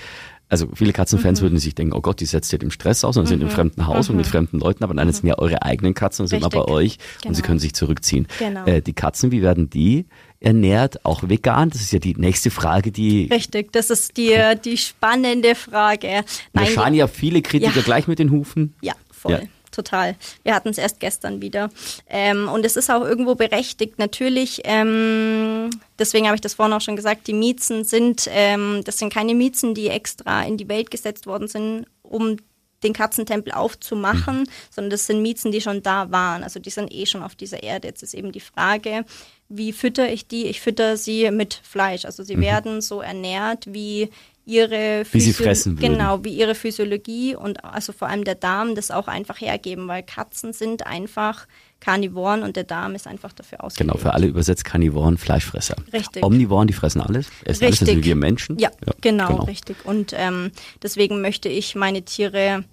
also 0.50 0.68
viele 0.74 0.92
Katzenfans 0.92 1.40
mhm. 1.40 1.44
würden 1.46 1.58
sich 1.58 1.74
denken, 1.74 1.94
oh 1.94 2.02
Gott, 2.02 2.20
die 2.20 2.26
setzt 2.26 2.52
ihr 2.52 2.58
dem 2.58 2.70
Stress 2.70 3.04
aus 3.04 3.16
und 3.16 3.24
sind 3.24 3.40
im 3.40 3.48
mhm. 3.48 3.52
fremden 3.52 3.86
Haus 3.86 4.10
und 4.10 4.16
mit 4.16 4.26
mhm. 4.26 4.30
fremden 4.30 4.58
Leuten, 4.58 4.84
aber 4.84 4.92
nein, 4.92 5.06
das 5.06 5.16
sind 5.16 5.30
ja 5.30 5.38
eure 5.38 5.62
eigenen 5.62 5.94
Katzen 5.94 6.24
und 6.24 6.28
sind 6.28 6.46
bei 6.46 6.60
euch 6.60 6.98
genau. 6.98 7.30
und 7.30 7.34
sie 7.36 7.40
genau. 7.40 7.46
können 7.46 7.60
sich 7.60 7.72
zurückziehen. 7.72 8.26
Genau. 8.38 8.66
Äh, 8.66 8.82
die 8.82 8.92
Katzen, 8.92 9.32
wie 9.32 9.40
werden 9.40 9.70
die 9.70 10.04
ernährt, 10.44 11.04
auch 11.04 11.28
vegan? 11.28 11.70
Das 11.70 11.80
ist 11.80 11.92
ja 11.92 11.98
die 11.98 12.14
nächste 12.14 12.50
Frage, 12.50 12.92
die. 12.92 13.28
Richtig, 13.30 13.72
das 13.72 13.90
ist 13.90 14.16
die, 14.16 14.36
die 14.64 14.76
spannende 14.76 15.54
Frage. 15.54 16.08
Nein, 16.08 16.24
da 16.52 16.66
schauen 16.66 16.94
ja 16.94 17.06
viele 17.06 17.42
Kritiker 17.42 17.76
ja. 17.76 17.82
gleich 17.82 18.06
mit 18.06 18.18
den 18.18 18.30
Hufen. 18.30 18.74
Ja, 18.80 18.94
voll. 19.10 19.32
Ja. 19.32 19.40
Total. 19.74 20.14
Wir 20.44 20.54
hatten 20.54 20.68
es 20.68 20.78
erst 20.78 21.00
gestern 21.00 21.42
wieder. 21.42 21.68
Ähm, 22.08 22.48
und 22.48 22.64
es 22.64 22.76
ist 22.76 22.90
auch 22.90 23.02
irgendwo 23.02 23.34
berechtigt. 23.34 23.98
Natürlich, 23.98 24.60
ähm, 24.62 25.68
deswegen 25.98 26.26
habe 26.26 26.36
ich 26.36 26.40
das 26.40 26.54
vorhin 26.54 26.72
auch 26.72 26.80
schon 26.80 26.94
gesagt, 26.94 27.26
die 27.26 27.32
Miezen 27.32 27.82
sind, 27.82 28.28
ähm, 28.30 28.82
das 28.84 28.98
sind 28.98 29.12
keine 29.12 29.34
Miezen, 29.34 29.74
die 29.74 29.88
extra 29.88 30.44
in 30.44 30.56
die 30.56 30.68
Welt 30.68 30.92
gesetzt 30.92 31.26
worden 31.26 31.48
sind, 31.48 31.86
um 32.02 32.36
den 32.84 32.92
Katzentempel 32.92 33.52
aufzumachen, 33.52 34.40
mhm. 34.40 34.48
sondern 34.70 34.90
das 34.90 35.06
sind 35.06 35.22
Miezen, 35.22 35.50
die 35.50 35.60
schon 35.60 35.82
da 35.82 36.10
waren. 36.10 36.42
Also 36.42 36.60
die 36.60 36.70
sind 36.70 36.92
eh 36.92 37.06
schon 37.06 37.22
auf 37.22 37.34
dieser 37.34 37.62
Erde. 37.62 37.88
Jetzt 37.88 38.02
ist 38.02 38.14
eben 38.14 38.32
die 38.32 38.40
Frage, 38.40 39.04
wie 39.48 39.72
fütter 39.72 40.10
ich 40.10 40.28
die? 40.28 40.46
Ich 40.46 40.60
fütter 40.60 40.96
sie 40.96 41.30
mit 41.30 41.54
Fleisch. 41.54 42.04
Also 42.04 42.22
sie 42.22 42.36
mhm. 42.36 42.42
werden 42.42 42.80
so 42.80 43.00
ernährt, 43.00 43.72
wie 43.72 44.10
ihre 44.46 45.04
wie 45.10 45.20
sie 45.20 45.32
fressen 45.32 45.78
würden. 45.78 45.92
genau 45.92 46.22
wie 46.22 46.34
ihre 46.34 46.54
Physiologie 46.54 47.34
und 47.34 47.64
also 47.64 47.92
vor 47.92 48.08
allem 48.08 48.24
der 48.24 48.34
Darm 48.34 48.74
das 48.74 48.90
auch 48.90 49.08
einfach 49.08 49.40
hergeben, 49.40 49.88
weil 49.88 50.02
Katzen 50.02 50.52
sind 50.52 50.86
einfach 50.86 51.46
Karnivoren 51.80 52.42
und 52.42 52.56
der 52.56 52.64
Darm 52.64 52.94
ist 52.94 53.06
einfach 53.06 53.32
dafür 53.32 53.62
ausgelegt. 53.64 53.92
Genau, 53.92 54.02
für 54.02 54.14
alle 54.14 54.26
übersetzt 54.26 54.64
Karnivoren, 54.64 55.18
Fleischfresser. 55.18 55.76
Richtig. 55.92 56.22
Omnivoren, 56.22 56.66
die 56.66 56.72
fressen 56.72 57.00
alles, 57.00 57.26
essen 57.44 57.64
richtig. 57.64 57.88
alles, 57.88 57.96
also 57.96 58.04
wir 58.04 58.16
Menschen. 58.16 58.58
Ja, 58.58 58.70
ja 58.86 58.92
genau, 59.00 59.28
genau, 59.28 59.44
richtig. 59.44 59.76
Und 59.84 60.14
ähm, 60.16 60.50
deswegen 60.82 61.20
möchte 61.20 61.48
ich 61.48 61.74
meine 61.74 62.02
Tiere 62.02 62.64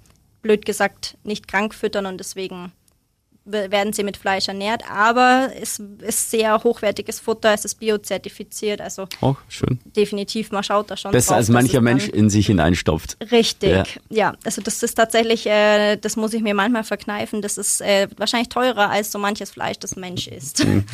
blöd 0.41 0.65
gesagt 0.65 1.17
nicht 1.23 1.47
krank 1.47 1.73
füttern 1.73 2.05
und 2.05 2.17
deswegen 2.17 2.71
werden 3.43 3.91
sie 3.91 4.03
mit 4.03 4.17
Fleisch 4.17 4.48
ernährt, 4.48 4.83
aber 4.89 5.50
es 5.60 5.81
ist 6.01 6.29
sehr 6.29 6.63
hochwertiges 6.63 7.19
Futter, 7.19 7.53
es 7.53 7.65
ist 7.65 7.75
biozertifiziert, 7.75 8.79
also 8.81 9.07
oh, 9.19 9.36
schön. 9.50 9.79
definitiv, 9.83 10.51
man 10.51 10.63
schaut 10.63 10.91
da 10.91 10.95
schon 10.95 11.12
Besser 11.12 11.29
drauf, 11.29 11.38
als 11.38 11.50
mancher 11.50 11.81
Mensch 11.81 12.07
in 12.07 12.29
sich 12.29 12.45
hineinstopft. 12.45 13.17
Richtig, 13.31 13.71
ja. 13.71 13.86
ja. 14.10 14.33
also 14.43 14.62
das 14.62 14.83
ist 14.83 14.93
tatsächlich, 14.93 15.48
äh, 15.48 15.98
das 15.98 16.17
muss 16.17 16.33
ich 16.33 16.43
mir 16.43 16.53
manchmal 16.53 16.83
verkneifen, 16.83 17.41
das 17.41 17.57
ist 17.57 17.81
äh, 17.81 18.07
wahrscheinlich 18.15 18.50
teurer 18.50 18.91
als 18.91 19.12
so 19.12 19.17
manches 19.17 19.50
Fleisch, 19.50 19.79
das 19.79 19.95
Mensch 19.95 20.27
isst. 20.27 20.63
Mhm. 20.63 20.86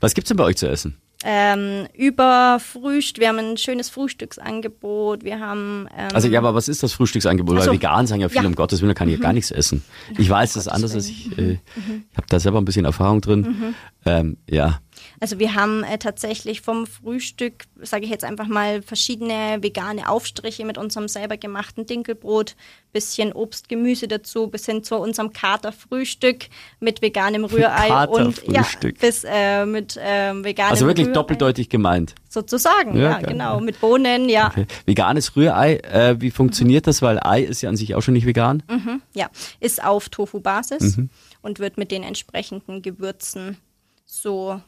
Was 0.00 0.14
gibt's 0.14 0.28
denn 0.28 0.36
bei 0.36 0.44
euch 0.44 0.58
zu 0.58 0.68
essen? 0.68 0.98
Ähm, 1.24 1.86
über 1.94 2.58
Frühstück. 2.60 3.22
Wir 3.22 3.28
haben 3.28 3.38
ein 3.38 3.56
schöes 3.56 3.88
Frühstücksangebot. 3.88 5.24
Wir 5.24 5.40
haben. 5.40 5.88
Ähm, 5.96 6.08
also 6.12 6.28
ja, 6.28 6.38
aber 6.38 6.54
was 6.54 6.68
ist 6.68 6.82
das 6.82 6.92
Frühstücksangebot? 6.92 7.60
So. 7.60 7.66
Weil 7.66 7.74
vegan 7.74 8.06
sagen 8.06 8.20
ja 8.20 8.28
viele, 8.28 8.42
ja. 8.42 8.48
um 8.48 8.54
Gottes 8.54 8.82
Willen, 8.82 8.94
kann 8.94 9.08
ich 9.08 9.18
mhm. 9.18 9.22
gar 9.22 9.32
nichts 9.32 9.50
essen. 9.50 9.82
Ich 10.18 10.28
weiß, 10.28 10.54
das 10.54 10.66
ist 10.66 10.72
anders, 10.72 10.94
als 10.94 11.08
ich. 11.08 11.36
Äh, 11.38 11.58
mhm. 11.76 12.04
Ich 12.10 12.16
habe 12.16 12.26
da 12.28 12.38
selber 12.38 12.58
ein 12.58 12.64
bisschen 12.64 12.84
Erfahrung 12.84 13.20
drin. 13.20 13.40
Mhm. 13.40 13.74
Ähm, 14.04 14.36
ja. 14.48 14.80
Also 15.20 15.38
wir 15.38 15.54
haben 15.54 15.82
äh, 15.84 15.98
tatsächlich 15.98 16.60
vom 16.60 16.86
Frühstück, 16.86 17.64
sage 17.80 18.04
ich 18.04 18.10
jetzt 18.10 18.24
einfach 18.24 18.46
mal, 18.46 18.82
verschiedene 18.82 19.58
vegane 19.60 20.08
Aufstriche 20.08 20.64
mit 20.64 20.78
unserem 20.78 21.08
selber 21.08 21.36
gemachten 21.36 21.86
Dinkelbrot, 21.86 22.56
bisschen 22.92 23.32
Obst, 23.32 23.68
Gemüse 23.68 24.08
dazu, 24.08 24.48
bis 24.48 24.66
hin 24.66 24.82
zu 24.82 24.96
unserem 24.96 25.32
Katerfrühstück 25.32 26.46
mit 26.80 27.02
veganem 27.02 27.44
Rührei 27.44 28.06
und 28.08 28.42
ja, 28.46 28.66
bis 29.00 29.24
äh, 29.24 29.66
mit 29.66 29.96
äh, 29.96 30.32
veganem 30.42 30.72
Also 30.72 30.86
wirklich 30.86 31.06
Rührei. 31.06 31.14
doppeldeutig 31.14 31.68
gemeint. 31.68 32.14
Sozusagen, 32.28 32.96
ja, 32.96 33.12
ja 33.12 33.18
genau, 33.20 33.60
mit 33.60 33.80
Bohnen, 33.80 34.28
ja. 34.28 34.48
Okay. 34.48 34.66
Veganes 34.84 35.36
Rührei, 35.36 35.76
äh, 35.76 36.20
wie 36.20 36.30
funktioniert 36.30 36.84
mhm. 36.84 36.88
das? 36.88 37.02
Weil 37.02 37.18
Ei 37.22 37.42
ist 37.42 37.62
ja 37.62 37.68
an 37.68 37.76
sich 37.76 37.94
auch 37.94 38.02
schon 38.02 38.14
nicht 38.14 38.26
vegan. 38.26 38.62
Mhm, 38.70 39.02
ja, 39.14 39.30
ist 39.60 39.82
auf 39.82 40.08
Tofu-Basis 40.08 40.96
mhm. 40.96 41.10
und 41.42 41.58
wird 41.58 41.78
mit 41.78 41.90
den 41.90 42.02
entsprechenden 42.02 42.82
Gewürzen 42.82 43.56
so 44.04 44.60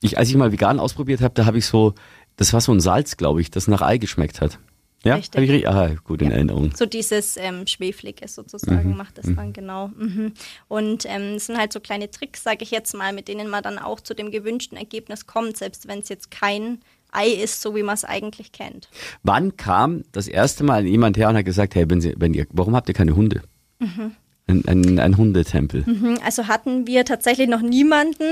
ich, 0.00 0.18
als 0.18 0.28
ich 0.28 0.36
mal 0.36 0.52
vegan 0.52 0.80
ausprobiert 0.80 1.20
habe, 1.20 1.34
da 1.34 1.46
habe 1.46 1.58
ich 1.58 1.66
so, 1.66 1.94
das 2.36 2.52
war 2.52 2.60
so 2.60 2.72
ein 2.72 2.80
Salz, 2.80 3.16
glaube 3.16 3.40
ich, 3.40 3.50
das 3.50 3.68
nach 3.68 3.82
Ei 3.82 3.98
geschmeckt 3.98 4.40
hat. 4.40 4.58
Ja, 5.02 5.14
habe 5.14 5.44
ich 5.44 5.66
aha, 5.66 5.94
gut 6.04 6.20
in 6.20 6.28
ja. 6.28 6.34
Erinnerung. 6.34 6.72
So 6.76 6.84
dieses 6.84 7.38
ähm, 7.38 7.66
Schweflige 7.66 8.28
sozusagen 8.28 8.90
mhm. 8.90 8.96
macht 8.98 9.16
das 9.16 9.26
mhm. 9.26 9.36
dann 9.36 9.52
genau. 9.54 9.88
Mhm. 9.88 10.32
Und 10.68 11.06
ähm, 11.06 11.36
es 11.36 11.46
sind 11.46 11.56
halt 11.56 11.72
so 11.72 11.80
kleine 11.80 12.10
Tricks, 12.10 12.42
sage 12.42 12.58
ich 12.60 12.70
jetzt 12.70 12.94
mal, 12.94 13.14
mit 13.14 13.26
denen 13.26 13.48
man 13.48 13.62
dann 13.62 13.78
auch 13.78 14.00
zu 14.00 14.14
dem 14.14 14.30
gewünschten 14.30 14.76
Ergebnis 14.76 15.26
kommt, 15.26 15.56
selbst 15.56 15.88
wenn 15.88 16.00
es 16.00 16.10
jetzt 16.10 16.30
kein 16.30 16.80
Ei 17.12 17.28
ist, 17.28 17.62
so 17.62 17.74
wie 17.74 17.82
man 17.82 17.94
es 17.94 18.04
eigentlich 18.04 18.52
kennt. 18.52 18.88
Wann 19.22 19.56
kam 19.56 20.04
das 20.12 20.28
erste 20.28 20.64
Mal 20.64 20.86
jemand 20.86 21.16
her 21.16 21.30
und 21.30 21.36
hat 21.36 21.46
gesagt, 21.46 21.74
hey, 21.74 21.88
wenn 21.88 22.02
Sie, 22.02 22.14
wenn 22.18 22.34
ihr, 22.34 22.46
warum 22.50 22.76
habt 22.76 22.88
ihr 22.88 22.94
keine 22.94 23.16
Hunde? 23.16 23.42
Mhm. 23.78 24.12
Ein, 24.46 24.64
ein, 24.66 24.98
ein 24.98 25.16
Hundetempel. 25.16 25.84
Mhm, 25.86 26.18
also 26.24 26.46
hatten 26.46 26.86
wir 26.86 27.04
tatsächlich 27.04 27.48
noch 27.48 27.62
niemanden. 27.62 28.24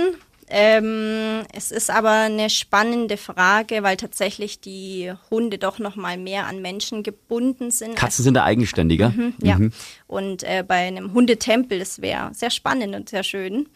Ähm, 0.50 1.42
es 1.52 1.70
ist 1.70 1.90
aber 1.90 2.10
eine 2.10 2.50
spannende 2.50 3.16
Frage, 3.16 3.82
weil 3.82 3.96
tatsächlich 3.96 4.60
die 4.60 5.12
Hunde 5.30 5.58
doch 5.58 5.78
noch 5.78 5.96
mal 5.96 6.16
mehr 6.16 6.46
an 6.46 6.62
Menschen 6.62 7.02
gebunden 7.02 7.70
sind. 7.70 7.96
Katzen 7.96 8.24
sind 8.24 8.34
da 8.34 8.44
eigenständiger. 8.44 9.10
Mhm, 9.10 9.34
ja. 9.42 9.58
Mhm. 9.58 9.72
Und 10.08 10.42
äh, 10.42 10.64
bei 10.66 10.86
einem 10.86 11.12
Hundetempel, 11.12 11.78
das 11.78 12.00
wäre 12.00 12.30
sehr 12.32 12.48
spannend 12.48 12.94
und 12.94 13.10
sehr 13.10 13.22
schön. 13.22 13.68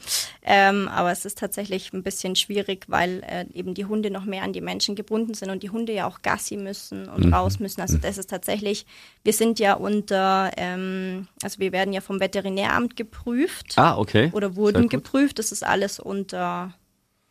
Ähm, 0.43 0.89
aber 0.89 1.13
es 1.13 1.27
ist 1.27 1.37
tatsächlich 1.37 1.93
ein 1.93 2.03
bisschen 2.03 2.37
schwierig, 2.37 2.87
weil 2.89 3.23
äh, 3.29 3.45
eben 3.53 3.75
die 3.75 3.85
Hunde 3.85 4.11
noch 4.11 4.25
mehr 4.25 4.43
an 4.43 4.55
die 4.55 4.63
Menschen 4.63 4.95
gebunden 4.95 5.35
sind 5.35 5.51
und 5.51 5.63
die 5.63 5.69
Hunde 5.69 5.93
ja 5.93 6.07
auch 6.07 6.23
Gassi 6.23 6.57
müssen 6.57 7.07
und 7.07 7.27
mhm. 7.27 7.35
raus 7.35 7.59
müssen. 7.59 7.83
Also 7.83 7.99
das 7.99 8.17
ist 8.17 8.31
tatsächlich, 8.31 8.87
wir 9.23 9.35
sind 9.35 9.59
ja 9.59 9.75
unter, 9.75 10.51
ähm, 10.57 11.29
also 11.43 11.59
wir 11.59 11.71
werden 11.71 11.93
ja 11.93 12.01
vom 12.01 12.19
Veterinäramt 12.19 12.97
geprüft. 12.97 13.75
Ah, 13.77 13.99
okay. 13.99 14.31
Oder 14.33 14.57
wurden 14.57 14.89
geprüft. 14.89 15.39
Das 15.39 15.53
ist 15.53 15.63
alles 15.63 16.01
unter 16.01 16.73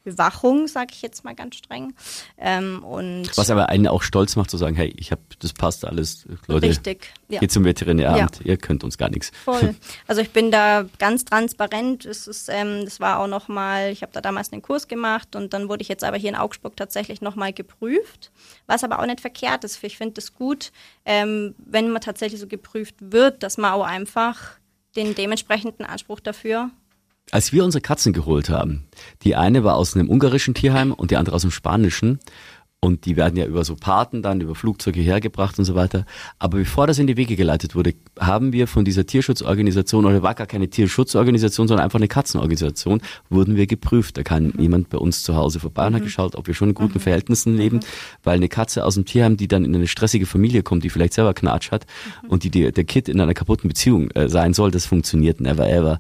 Bewachung, 0.04 0.68
sage 0.68 0.90
ich 0.92 1.02
jetzt 1.02 1.24
mal 1.24 1.36
ganz 1.36 1.56
streng. 1.56 1.94
Ähm, 2.38 2.84
und 2.84 3.36
Was 3.38 3.50
aber 3.50 3.70
einen 3.70 3.88
auch 3.88 4.02
stolz 4.02 4.36
macht 4.36 4.50
zu 4.50 4.58
sagen, 4.58 4.76
hey, 4.76 4.94
ich 4.98 5.12
habe, 5.12 5.22
das 5.40 5.54
passt 5.54 5.86
alles, 5.86 6.28
Leute. 6.48 6.68
Richtig. 6.68 7.14
Ja. 7.30 7.40
Geht 7.40 7.52
zum 7.52 7.66
Veterinäramt, 7.66 8.40
ja. 8.40 8.46
ihr 8.46 8.58
könnt 8.58 8.84
uns 8.84 8.98
gar 8.98 9.10
nichts. 9.10 9.32
Voll. 9.44 9.76
Also 10.08 10.22
ich 10.22 10.32
bin 10.32 10.52
da 10.52 10.86
ganz 11.00 11.26
transparent. 11.26 12.06
Es 12.06 12.28
ist, 12.28 12.50
ähm, 12.50 12.86
das 12.86 13.00
war 13.00 13.20
auch 13.20 13.28
noch 13.28 13.48
mal, 13.48 13.92
ich 13.92 14.02
habe 14.02 14.12
da 14.12 14.22
damals 14.22 14.52
einen 14.52 14.62
Kurs 14.62 14.88
gemacht 14.88 15.36
und 15.36 15.54
dann 15.54 15.70
wurde 15.70 15.82
ich 15.82 15.88
jetzt 15.88 16.04
aber 16.04 16.18
hier 16.18 16.30
in 16.30 16.36
Augsburg 16.36 16.76
tatsächlich 16.76 17.22
noch 17.22 17.36
mal 17.36 17.54
geprüft, 17.54 18.32
was 18.68 18.84
aber 18.84 19.00
auch 19.00 19.06
nicht 19.06 19.22
verkehrt 19.22 19.64
ist. 19.64 19.84
Ich 19.84 19.98
finde 19.98 20.20
es 20.20 20.34
gut, 20.34 20.72
ähm, 21.06 21.56
wenn 21.58 21.92
man 21.92 22.02
tatsächlich 22.02 22.42
so 22.42 22.48
geprüft 22.48 22.96
wird, 23.00 23.44
dass 23.44 23.58
man 23.58 23.74
auch 23.74 23.86
einfach 23.86 24.58
den 24.96 25.16
dementsprechenden 25.16 25.86
Anspruch 25.86 26.20
dafür 26.20 26.72
als 27.30 27.54
wir 27.54 27.64
unsere 27.64 27.82
Katzen 27.82 28.14
geholt 28.14 28.50
haben, 28.50 28.86
die 29.24 29.36
eine 29.36 29.64
war 29.64 29.76
aus 29.76 29.96
einem 29.96 30.10
ungarischen 30.10 30.54
Tierheim 30.54 30.92
und 30.92 31.12
die 31.12 31.18
andere 31.18 31.36
aus 31.36 31.44
dem 31.44 31.52
spanischen. 31.52 32.20
Und 32.84 33.06
die 33.06 33.16
werden 33.16 33.38
ja 33.38 33.46
über 33.46 33.64
so 33.64 33.76
Paten 33.76 34.24
dann, 34.24 34.42
über 34.42 34.56
Flugzeuge 34.56 35.02
hergebracht 35.02 35.60
und 35.60 35.66
so 35.66 35.76
weiter. 35.76 36.08
Aber 36.40 36.58
bevor 36.58 36.88
das 36.88 36.98
in 36.98 37.06
die 37.06 37.16
Wege 37.16 37.36
geleitet 37.36 37.76
wurde, 37.76 37.94
haben 38.20 38.54
wir 38.54 38.66
von 38.66 38.84
dieser 38.86 39.06
Tierschutzorganisation, 39.06 40.04
oder 40.04 40.24
war 40.24 40.34
gar 40.34 40.48
keine 40.48 40.68
Tierschutzorganisation, 40.68 41.68
sondern 41.68 41.84
einfach 41.84 42.00
eine 42.00 42.08
Katzenorganisation, 42.08 43.02
wurden 43.30 43.56
wir 43.56 43.68
geprüft. 43.68 44.18
Da 44.18 44.24
kam 44.24 44.54
jemand 44.58 44.90
bei 44.90 44.98
uns 44.98 45.22
zu 45.22 45.36
Hause 45.36 45.60
vorbei 45.60 45.86
und 45.86 45.94
hat 45.94 46.02
mhm. 46.02 46.06
geschaut, 46.06 46.36
ob 46.36 46.48
wir 46.48 46.56
schon 46.56 46.70
in 46.70 46.74
guten 46.74 46.98
mhm. 46.98 47.02
Verhältnissen 47.02 47.56
leben. 47.56 47.78
Mhm. 47.78 47.82
Weil 48.24 48.38
eine 48.38 48.50
Katze 48.50 48.84
aus 48.84 48.96
dem 48.96 49.06
Tierheim, 49.06 49.38
die 49.38 49.48
dann 49.48 49.64
in 49.64 49.76
eine 49.76 49.88
stressige 49.88 50.26
Familie 50.26 50.64
kommt, 50.64 50.84
die 50.84 50.90
vielleicht 50.90 51.14
selber 51.14 51.36
Knatsch 51.36 51.70
hat 51.70 51.86
mhm. 52.24 52.30
und 52.30 52.44
die, 52.44 52.50
die 52.50 52.72
der 52.72 52.84
Kid 52.84 53.10
in 53.10 53.22
einer 53.22 53.36
kaputten 53.36 53.68
Beziehung 53.68 54.10
äh, 54.12 54.28
sein 54.28 54.56
soll, 54.56 54.72
das 54.72 54.88
funktioniert 54.88 55.40
never 55.40 55.70
ever. 55.70 56.00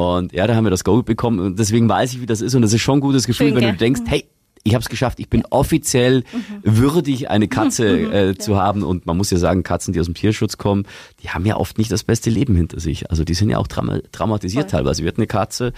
Und 0.00 0.32
ja, 0.32 0.46
da 0.46 0.54
haben 0.54 0.64
wir 0.64 0.70
das 0.70 0.82
Go 0.82 1.02
bekommen. 1.02 1.40
Und 1.40 1.58
deswegen 1.58 1.88
weiß 1.88 2.14
ich, 2.14 2.20
wie 2.22 2.26
das 2.26 2.40
ist. 2.40 2.54
Und 2.54 2.62
das 2.62 2.72
ist 2.72 2.80
schon 2.80 2.98
ein 2.98 3.00
gutes 3.00 3.26
Gefühl, 3.26 3.48
Schön, 3.48 3.56
wenn 3.56 3.64
du 3.64 3.76
denkst, 3.76 4.00
hey, 4.06 4.24
ich 4.62 4.74
habe 4.74 4.82
es 4.82 4.88
geschafft, 4.88 5.20
ich 5.20 5.30
bin 5.30 5.44
offiziell 5.48 6.18
mhm. 6.18 6.60
würdig, 6.62 7.30
eine 7.30 7.48
Katze 7.48 7.88
äh, 8.30 8.36
zu 8.36 8.56
haben. 8.56 8.82
Und 8.82 9.06
man 9.06 9.16
muss 9.16 9.30
ja 9.30 9.38
sagen, 9.38 9.62
Katzen, 9.62 9.94
die 9.94 10.00
aus 10.00 10.06
dem 10.06 10.14
Tierschutz 10.14 10.58
kommen, 10.58 10.86
die 11.22 11.30
haben 11.30 11.46
ja 11.46 11.56
oft 11.56 11.78
nicht 11.78 11.90
das 11.90 12.04
beste 12.04 12.28
Leben 12.28 12.54
hinter 12.54 12.78
sich. 12.78 13.10
Also 13.10 13.24
die 13.24 13.34
sind 13.34 13.48
ja 13.50 13.58
auch 13.58 13.66
trauma 13.66 14.00
traumatisiert 14.12 14.70
Voll. 14.70 14.80
teilweise. 14.80 15.02
Wir 15.02 15.08
hatten 15.08 15.20
eine 15.20 15.26
Katze 15.26 15.72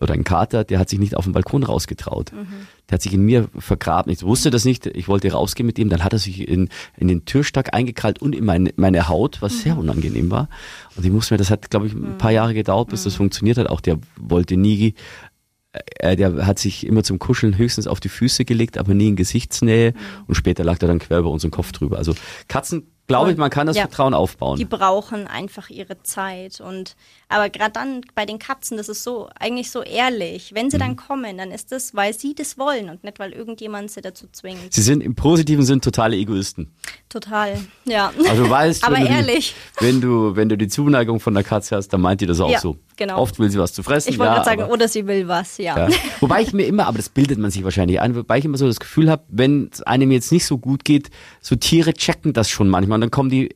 oder 0.00 0.14
ein 0.14 0.24
Kater, 0.24 0.64
der 0.64 0.78
hat 0.78 0.88
sich 0.88 0.98
nicht 0.98 1.16
auf 1.16 1.24
den 1.24 1.32
Balkon 1.32 1.62
rausgetraut. 1.62 2.32
Mhm. 2.32 2.66
Der 2.90 2.96
hat 2.96 3.02
sich 3.02 3.14
in 3.14 3.24
mir 3.24 3.48
vergraben. 3.56 4.12
Ich 4.12 4.22
wusste 4.22 4.50
das 4.50 4.64
nicht. 4.64 4.86
Ich 4.86 5.08
wollte 5.08 5.32
rausgehen 5.32 5.66
mit 5.66 5.78
ihm. 5.78 5.88
Dann 5.88 6.04
hat 6.04 6.12
er 6.12 6.18
sich 6.18 6.46
in, 6.46 6.68
in 6.98 7.08
den 7.08 7.24
Türstock 7.24 7.72
eingekrallt 7.72 8.20
und 8.20 8.34
in 8.34 8.44
meine, 8.44 8.72
meine 8.76 9.08
Haut, 9.08 9.40
was 9.40 9.54
mhm. 9.54 9.58
sehr 9.58 9.78
unangenehm 9.78 10.30
war. 10.30 10.48
Und 10.96 11.04
ich 11.04 11.10
musste 11.10 11.34
mir, 11.34 11.38
das 11.38 11.50
hat, 11.50 11.70
glaube 11.70 11.86
ich, 11.86 11.94
ein 11.94 12.18
paar 12.18 12.30
mhm. 12.30 12.36
Jahre 12.36 12.54
gedauert, 12.54 12.88
bis 12.88 13.04
das 13.04 13.14
mhm. 13.14 13.18
funktioniert 13.18 13.58
hat. 13.58 13.68
Auch 13.68 13.80
der 13.80 13.98
wollte 14.16 14.56
nie 14.56 14.94
äh, 15.98 16.16
der 16.16 16.46
hat 16.46 16.58
sich 16.58 16.86
immer 16.86 17.02
zum 17.02 17.18
Kuscheln 17.18 17.58
höchstens 17.58 17.86
auf 17.86 18.00
die 18.00 18.08
Füße 18.08 18.44
gelegt, 18.44 18.78
aber 18.78 18.94
nie 18.94 19.08
in 19.08 19.16
Gesichtsnähe. 19.16 19.92
Mhm. 19.92 20.24
Und 20.26 20.34
später 20.34 20.64
lag 20.64 20.80
er 20.80 20.88
dann 20.88 20.98
quer 20.98 21.18
über 21.18 21.30
unseren 21.30 21.50
Kopf 21.50 21.72
drüber. 21.72 21.98
Also 21.98 22.14
Katzen, 22.48 22.93
glaube 23.06 23.32
ich, 23.32 23.36
man 23.36 23.50
kann 23.50 23.66
das 23.66 23.76
ja, 23.76 23.82
Vertrauen 23.82 24.14
aufbauen. 24.14 24.58
Die 24.58 24.64
brauchen 24.64 25.26
einfach 25.26 25.70
ihre 25.70 26.02
Zeit. 26.02 26.60
Und 26.60 26.96
aber 27.28 27.50
gerade 27.50 27.72
dann 27.72 28.00
bei 28.14 28.26
den 28.26 28.38
Katzen, 28.38 28.76
das 28.76 28.88
ist 28.88 29.02
so 29.02 29.28
eigentlich 29.38 29.70
so 29.70 29.82
ehrlich. 29.82 30.52
Wenn 30.54 30.70
sie 30.70 30.76
mhm. 30.76 30.80
dann 30.80 30.96
kommen, 30.96 31.38
dann 31.38 31.50
ist 31.50 31.72
das, 31.72 31.94
weil 31.94 32.14
sie 32.14 32.34
das 32.34 32.58
wollen 32.58 32.88
und 32.88 33.04
nicht 33.04 33.18
weil 33.18 33.32
irgendjemand 33.32 33.90
sie 33.90 34.00
dazu 34.00 34.26
zwingt. 34.32 34.72
Sie 34.72 34.82
sind 34.82 35.02
im 35.02 35.14
positiven 35.14 35.64
Sinn 35.64 35.80
totale 35.80 36.16
Egoisten. 36.16 36.72
Total, 37.08 37.58
ja. 37.84 38.12
Also 38.28 38.48
weißt, 38.48 38.84
aber 38.86 38.96
wenn 38.96 39.06
ehrlich. 39.06 39.54
Du 39.78 39.84
die, 39.84 39.86
wenn 39.86 40.00
du 40.00 40.36
wenn 40.36 40.48
du 40.48 40.56
die 40.56 40.68
Zuneigung 40.68 41.20
von 41.20 41.34
der 41.34 41.44
Katze 41.44 41.76
hast, 41.76 41.88
dann 41.88 42.00
meint 42.00 42.20
die 42.20 42.26
das 42.26 42.40
auch 42.40 42.50
ja. 42.50 42.60
so. 42.60 42.76
Genau. 42.96 43.18
Oft 43.18 43.38
will 43.38 43.50
sie 43.50 43.58
was 43.58 43.72
zu 43.72 43.82
fressen. 43.82 44.10
Ich 44.10 44.18
wollte 44.18 44.30
ja, 44.30 44.42
gerade 44.42 44.60
sagen, 44.60 44.70
oder 44.70 44.86
sie 44.86 45.06
will 45.06 45.26
was, 45.26 45.58
ja. 45.58 45.88
ja. 45.88 45.96
Wobei 46.20 46.42
ich 46.42 46.52
mir 46.52 46.64
immer, 46.66 46.86
aber 46.86 46.98
das 46.98 47.08
bildet 47.08 47.38
man 47.38 47.50
sich 47.50 47.64
wahrscheinlich 47.64 48.00
ein, 48.00 48.14
wobei 48.14 48.38
ich 48.38 48.44
immer 48.44 48.56
so 48.56 48.66
das 48.66 48.78
Gefühl 48.78 49.10
habe, 49.10 49.24
wenn 49.28 49.68
es 49.72 49.82
einem 49.82 50.12
jetzt 50.12 50.30
nicht 50.30 50.46
so 50.46 50.58
gut 50.58 50.84
geht, 50.84 51.10
so 51.40 51.56
Tiere 51.56 51.92
checken 51.92 52.32
das 52.32 52.50
schon 52.50 52.68
manchmal 52.68 52.93
und 52.94 53.00
dann 53.00 53.10
kommen 53.10 53.30
die 53.30 53.50
äh, 53.50 53.54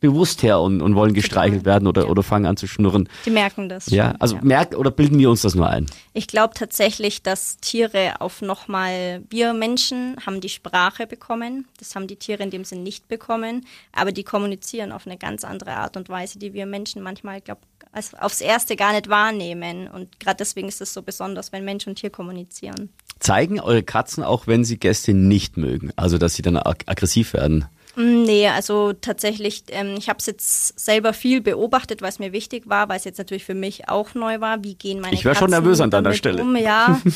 bewusst 0.00 0.42
her 0.42 0.60
und, 0.60 0.82
und 0.82 0.94
wollen 0.94 1.14
gestreichelt 1.14 1.64
werden 1.64 1.88
oder, 1.88 2.02
ja. 2.04 2.08
oder 2.08 2.22
fangen 2.22 2.46
an 2.46 2.56
zu 2.56 2.66
schnurren. 2.66 3.08
Die 3.24 3.30
merken 3.30 3.68
das. 3.68 3.86
Ja, 3.86 4.10
schon, 4.10 4.20
also 4.20 4.36
ja. 4.36 4.42
merkt 4.42 4.74
oder 4.74 4.90
bilden 4.90 5.18
wir 5.18 5.30
uns 5.30 5.42
das 5.42 5.54
nur 5.54 5.68
ein? 5.68 5.86
Ich 6.12 6.28
glaube 6.28 6.54
tatsächlich, 6.54 7.22
dass 7.22 7.56
Tiere 7.58 8.20
auf 8.20 8.42
nochmal, 8.42 9.22
wir 9.30 9.52
Menschen 9.52 10.16
haben 10.24 10.40
die 10.40 10.48
Sprache 10.48 11.06
bekommen, 11.06 11.66
das 11.78 11.94
haben 11.94 12.06
die 12.06 12.16
Tiere 12.16 12.42
in 12.42 12.50
dem 12.50 12.64
Sinn 12.64 12.82
nicht 12.82 13.08
bekommen, 13.08 13.66
aber 13.92 14.12
die 14.12 14.24
kommunizieren 14.24 14.92
auf 14.92 15.06
eine 15.06 15.16
ganz 15.16 15.44
andere 15.44 15.72
Art 15.72 15.96
und 15.96 16.08
Weise, 16.08 16.38
die 16.38 16.52
wir 16.52 16.66
Menschen 16.66 17.02
manchmal, 17.02 17.40
glaube 17.40 17.62
als 17.92 18.14
aufs 18.14 18.40
Erste 18.40 18.76
gar 18.76 18.92
nicht 18.92 19.08
wahrnehmen. 19.08 19.88
Und 19.88 20.20
gerade 20.20 20.36
deswegen 20.38 20.68
ist 20.68 20.80
es 20.80 20.94
so 20.94 21.02
besonders, 21.02 21.52
wenn 21.52 21.64
Mensch 21.64 21.86
und 21.86 21.96
Tier 21.96 22.10
kommunizieren. 22.10 22.90
Zeigen 23.18 23.60
eure 23.60 23.82
Katzen 23.82 24.22
auch, 24.22 24.46
wenn 24.46 24.64
sie 24.64 24.78
Gäste 24.78 25.12
nicht 25.12 25.56
mögen? 25.56 25.92
Also, 25.96 26.16
dass 26.16 26.34
sie 26.34 26.42
dann 26.42 26.56
ag 26.56 26.84
aggressiv 26.86 27.34
werden? 27.34 27.66
Nee, 27.96 28.48
also 28.48 28.92
tatsächlich, 28.92 29.64
ähm, 29.70 29.96
ich 29.98 30.08
habe 30.08 30.18
es 30.18 30.26
jetzt 30.26 30.78
selber 30.78 31.12
viel 31.12 31.40
beobachtet, 31.40 32.02
was 32.02 32.18
mir 32.18 32.32
wichtig 32.32 32.68
war, 32.68 32.88
weil 32.88 32.98
es 32.98 33.04
jetzt 33.04 33.18
natürlich 33.18 33.44
für 33.44 33.54
mich 33.54 33.88
auch 33.88 34.14
neu 34.14 34.40
war. 34.40 34.62
Wie 34.62 34.74
gehen 34.74 35.00
meine 35.00 35.14
Ich 35.14 35.24
wäre 35.24 35.34
schon 35.34 35.50
nervös 35.50 35.80
an 35.80 35.90
deiner 35.90 36.12
Stelle. 36.12 36.42
Um? 36.42 36.56
Ja, 36.56 37.00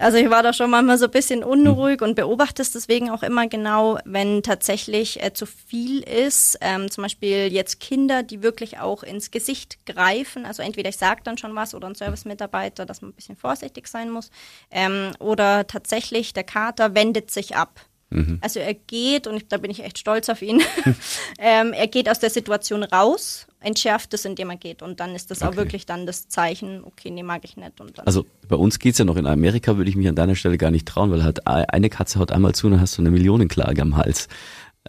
Also 0.00 0.16
ich 0.16 0.30
war 0.30 0.44
da 0.44 0.52
schon 0.52 0.70
manchmal 0.70 0.96
so 0.96 1.06
ein 1.06 1.10
bisschen 1.10 1.42
unruhig 1.42 2.02
und 2.02 2.14
beobachte 2.14 2.62
es 2.62 2.70
deswegen 2.70 3.10
auch 3.10 3.24
immer 3.24 3.48
genau, 3.48 3.98
wenn 4.04 4.44
tatsächlich 4.44 5.22
äh, 5.22 5.32
zu 5.32 5.44
viel 5.44 6.02
ist. 6.02 6.56
Ähm, 6.60 6.88
zum 6.88 7.02
Beispiel 7.02 7.52
jetzt 7.52 7.80
Kinder, 7.80 8.22
die 8.22 8.44
wirklich 8.44 8.78
auch 8.78 9.02
ins 9.02 9.32
Gesicht 9.32 9.84
greifen. 9.86 10.46
Also 10.46 10.62
entweder 10.62 10.88
ich 10.90 10.96
sage 10.96 11.22
dann 11.24 11.36
schon 11.36 11.54
was 11.56 11.74
oder 11.74 11.88
ein 11.88 11.96
Servicemitarbeiter, 11.96 12.86
dass 12.86 13.02
man 13.02 13.10
ein 13.10 13.14
bisschen 13.14 13.36
vorsichtig 13.36 13.88
sein 13.88 14.10
muss. 14.10 14.30
Ähm, 14.70 15.10
oder 15.18 15.66
tatsächlich 15.66 16.32
der 16.32 16.44
Kater 16.44 16.94
wendet 16.94 17.32
sich 17.32 17.56
ab. 17.56 17.80
Mhm. 18.10 18.38
Also 18.40 18.60
er 18.60 18.74
geht, 18.74 19.26
und 19.26 19.36
ich, 19.36 19.48
da 19.48 19.58
bin 19.58 19.70
ich 19.70 19.84
echt 19.84 19.98
stolz 19.98 20.28
auf 20.28 20.40
ihn, 20.40 20.62
ähm, 21.38 21.72
er 21.72 21.86
geht 21.88 22.08
aus 22.08 22.18
der 22.18 22.30
Situation 22.30 22.82
raus, 22.82 23.46
entschärft 23.60 24.14
es, 24.14 24.24
indem 24.24 24.50
er 24.50 24.56
geht. 24.56 24.82
Und 24.82 25.00
dann 25.00 25.14
ist 25.14 25.30
das 25.30 25.42
okay. 25.42 25.50
auch 25.50 25.56
wirklich 25.56 25.84
dann 25.84 26.06
das 26.06 26.28
Zeichen, 26.28 26.82
okay, 26.84 27.10
nee, 27.10 27.22
mag 27.22 27.44
ich 27.44 27.56
nicht. 27.56 27.80
Und 27.80 27.98
dann 27.98 28.06
also 28.06 28.24
bei 28.48 28.56
uns 28.56 28.78
geht 28.78 28.92
es 28.92 28.98
ja 28.98 29.04
noch 29.04 29.16
in 29.16 29.26
Amerika, 29.26 29.76
würde 29.76 29.90
ich 29.90 29.96
mich 29.96 30.08
an 30.08 30.14
deiner 30.14 30.36
Stelle 30.36 30.56
gar 30.56 30.70
nicht 30.70 30.86
trauen, 30.88 31.10
weil 31.10 31.22
halt 31.22 31.46
eine 31.46 31.90
Katze 31.90 32.18
haut 32.18 32.32
einmal 32.32 32.54
zu 32.54 32.66
und 32.66 32.72
dann 32.72 32.80
hast 32.80 32.96
du 32.96 33.02
eine 33.02 33.10
Millionenklage 33.10 33.82
am 33.82 33.96
Hals. 33.96 34.28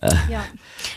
Äh. 0.01 0.11
Ja, 0.31 0.45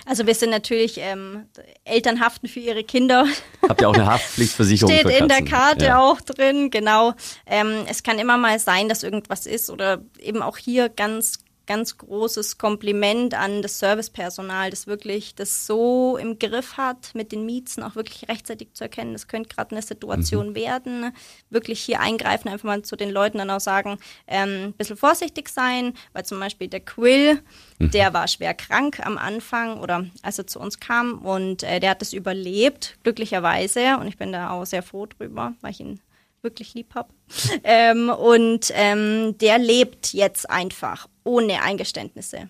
also 0.07 0.27
wir 0.27 0.35
sind 0.35 0.51
natürlich 0.51 0.99
ähm, 0.99 1.47
Eltern 1.85 2.21
haften 2.21 2.47
für 2.47 2.61
ihre 2.61 2.85
Kinder. 2.85 3.27
Habt 3.69 3.81
ihr 3.81 3.89
auch 3.89 3.95
eine 3.95 4.07
Haftpflichtversicherung? 4.07 4.95
Steht 4.99 5.21
in 5.21 5.29
der 5.29 5.45
Karte 5.45 5.87
ja. 5.87 5.99
auch 6.01 6.21
drin, 6.21 6.71
genau. 6.71 7.15
Ähm, 7.47 7.85
es 7.89 8.05
kann 8.05 8.19
immer 8.19 8.37
mal 8.39 8.59
sein, 8.61 8.89
dass 8.89 9.03
irgendwas 9.03 9.47
ist 9.47 9.71
oder 9.71 10.03
eben 10.21 10.41
auch 10.41 10.57
hier 10.57 10.89
ganz 10.89 11.42
ganz 11.73 11.97
großes 11.97 12.59
Kompliment 12.59 13.33
an 13.33 13.63
das 13.63 13.79
Servicepersonal, 13.79 14.69
das 14.69 14.87
wirklich 14.87 15.35
das 15.35 15.67
so 15.67 16.19
im 16.19 16.39
Griff 16.39 16.77
hat, 16.77 17.15
mit 17.15 17.33
den 17.33 17.47
Miezen 17.47 17.83
auch 17.83 17.95
wirklich 17.95 18.29
rechtzeitig 18.29 18.75
zu 18.75 18.85
erkennen. 18.85 19.15
Das 19.15 19.27
könnte 19.27 19.55
gerade 19.55 19.71
eine 19.71 19.81
Situation 19.81 20.51
mhm. 20.51 20.55
werden. 20.55 21.15
Wirklich 21.49 21.81
hier 21.81 22.01
eingreifen, 22.01 22.51
einfach 22.51 22.67
mal 22.67 22.83
zu 22.83 22.95
den 22.95 23.11
Leuten 23.11 23.39
dann 23.39 23.49
auch 23.49 23.61
sagen, 23.61 23.97
ähm, 24.27 24.67
ein 24.67 24.73
bisschen 24.75 24.99
vorsichtig 24.99 25.49
sein, 25.49 25.95
weil 26.13 26.27
zum 26.27 26.39
Beispiel 26.39 26.69
der 26.69 26.81
Quill, 26.81 27.41
mhm. 27.79 27.91
der 27.91 28.13
war 28.13 28.29
schwer 28.29 28.53
krank 28.53 29.01
am 29.03 29.17
Anfang 29.17 29.81
oder 29.81 30.05
als 30.21 30.39
er 30.39 30.47
zu 30.47 30.61
uns 30.61 30.79
kam 30.79 31.25
und 31.25 31.63
äh, 31.63 31.81
der 31.81 31.91
hat 31.91 32.03
es 32.03 32.13
überlebt, 32.13 32.99
glücklicherweise. 33.03 33.97
Und 33.99 34.09
ich 34.09 34.19
bin 34.19 34.31
da 34.31 34.51
auch 34.51 34.67
sehr 34.67 34.83
froh 34.83 35.07
drüber, 35.07 35.55
weil 35.63 35.71
ich 35.71 35.81
ihn 35.81 36.01
wirklich 36.43 36.75
lieb 36.75 36.95
habe. 36.95 37.09
ähm, 37.65 38.11
und 38.11 38.71
ähm, 38.75 39.39
der 39.39 39.59
lebt 39.59 40.13
jetzt 40.13 40.51
einfach 40.51 41.07
ohne 41.25 41.63
Eingeständnisse. 41.63 42.49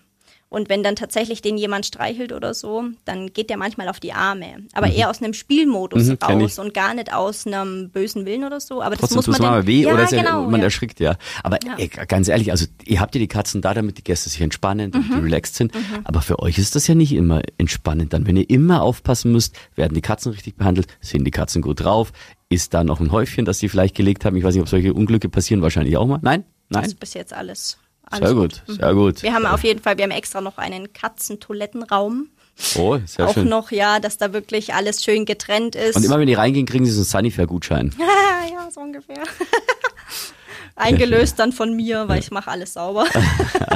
Und 0.49 0.69
wenn 0.69 0.83
dann 0.83 0.95
tatsächlich 0.95 1.41
den 1.41 1.57
jemand 1.57 1.83
streichelt 1.87 2.31
oder 2.31 2.53
so, 2.53 2.83
dann 3.05 3.33
geht 3.33 3.49
der 3.49 3.57
manchmal 3.57 3.89
auf 3.89 3.99
die 3.99 4.13
Arme. 4.13 4.57
Aber 4.73 4.85
eher 4.87 5.09
aus 5.09 5.19
einem 5.19 5.33
Spielmodus 5.33 6.09
Mhm, 6.09 6.17
raus 6.23 6.59
und 6.59 6.75
gar 6.75 6.93
nicht 6.93 7.11
aus 7.11 7.47
einem 7.47 7.89
bösen 7.89 8.27
Willen 8.27 8.43
oder 8.43 8.59
so. 8.59 8.83
Aber 8.83 8.95
Trotzdem 8.95 9.17
das 9.17 9.25
muss 9.25 9.39
man 9.39 9.49
mal 9.49 9.65
weh 9.65 9.81
ja, 9.81 9.91
oder 9.91 10.03
ist 10.03 10.11
ja, 10.11 10.21
genau, 10.21 10.43
man 10.47 10.59
ja. 10.59 10.65
erschrickt 10.65 10.99
ja. 10.99 11.15
Aber 11.41 11.57
Ja. 11.65 11.73
ey, 11.79 11.87
ganz 11.87 12.27
ehrlich, 12.27 12.51
also 12.51 12.67
ihr 12.85 12.99
habt 12.99 13.15
ja 13.15 13.19
die 13.19 13.27
Katzen 13.27 13.63
da, 13.63 13.73
damit 13.73 13.97
die 13.97 14.03
Gäste 14.03 14.29
sich 14.29 14.41
entspannen, 14.41 14.91
damit 14.91 15.09
Mhm. 15.09 15.13
die 15.15 15.19
relaxed 15.21 15.55
sind. 15.55 15.71
Aber 16.03 16.21
für 16.21 16.37
euch 16.37 16.59
ist 16.59 16.75
das 16.75 16.85
ja 16.85 16.93
nicht 16.93 17.13
immer 17.13 17.41
entspannend. 17.57 18.13
Dann, 18.13 18.27
wenn 18.27 18.37
ihr 18.37 18.47
immer 18.47 18.83
aufpassen 18.83 19.31
müsst, 19.31 19.55
werden 19.75 19.95
die 19.95 20.01
Katzen 20.01 20.33
richtig 20.33 20.55
behandelt, 20.55 20.85
sind 21.01 21.23
die 21.25 21.31
Katzen 21.31 21.63
gut 21.63 21.79
drauf, 21.83 22.11
ist 22.49 22.75
da 22.75 22.83
noch 22.83 22.99
ein 22.99 23.11
Häufchen, 23.11 23.45
das 23.45 23.57
die 23.57 23.69
vielleicht 23.69 23.95
gelegt 23.95 24.23
haben. 24.23 24.35
Ich 24.37 24.43
weiß 24.43 24.53
nicht, 24.53 24.61
ob 24.61 24.69
solche 24.69 24.93
Unglücke 24.93 25.29
passieren, 25.29 25.63
wahrscheinlich 25.63 25.97
auch 25.97 26.05
mal. 26.05 26.19
Nein? 26.21 26.43
Nein? 26.69 26.83
Also 26.83 26.95
bis 26.95 27.15
jetzt 27.15 27.33
alles. 27.33 27.79
Alles 28.13 28.29
Sehr 28.29 28.35
gut, 28.35 28.61
sehr 28.67 28.93
gut. 28.93 29.23
Wir 29.23 29.33
haben 29.33 29.45
auf 29.45 29.63
jeden 29.63 29.81
Fall, 29.81 29.97
wir 29.97 30.03
haben 30.03 30.11
extra 30.11 30.41
noch 30.41 30.57
einen 30.57 30.93
Katzentoilettenraum. 30.93 32.29
Oh, 32.75 32.99
sehr 33.05 33.27
auch 33.27 33.33
schön. 33.33 33.49
noch, 33.49 33.71
ja, 33.71 33.99
dass 33.99 34.17
da 34.17 34.31
wirklich 34.31 34.73
alles 34.73 35.03
schön 35.03 35.25
getrennt 35.25 35.75
ist. 35.75 35.95
Und 35.95 36.03
immer 36.03 36.19
wenn 36.19 36.27
die 36.27 36.35
reingehen, 36.35 36.65
kriegen 36.65 36.85
sie 36.85 36.91
so 36.91 36.99
einen 36.99 37.05
Sunnyfair-Gutschein. 37.05 37.93
ja, 38.51 38.69
so 38.71 38.81
ungefähr. 38.81 39.23
Eingelöst 40.75 41.39
dann 41.39 41.51
von 41.51 41.75
mir, 41.75 42.07
weil 42.07 42.19
ich 42.19 42.31
mache 42.31 42.49
alles 42.49 42.73
sauber. 42.73 43.05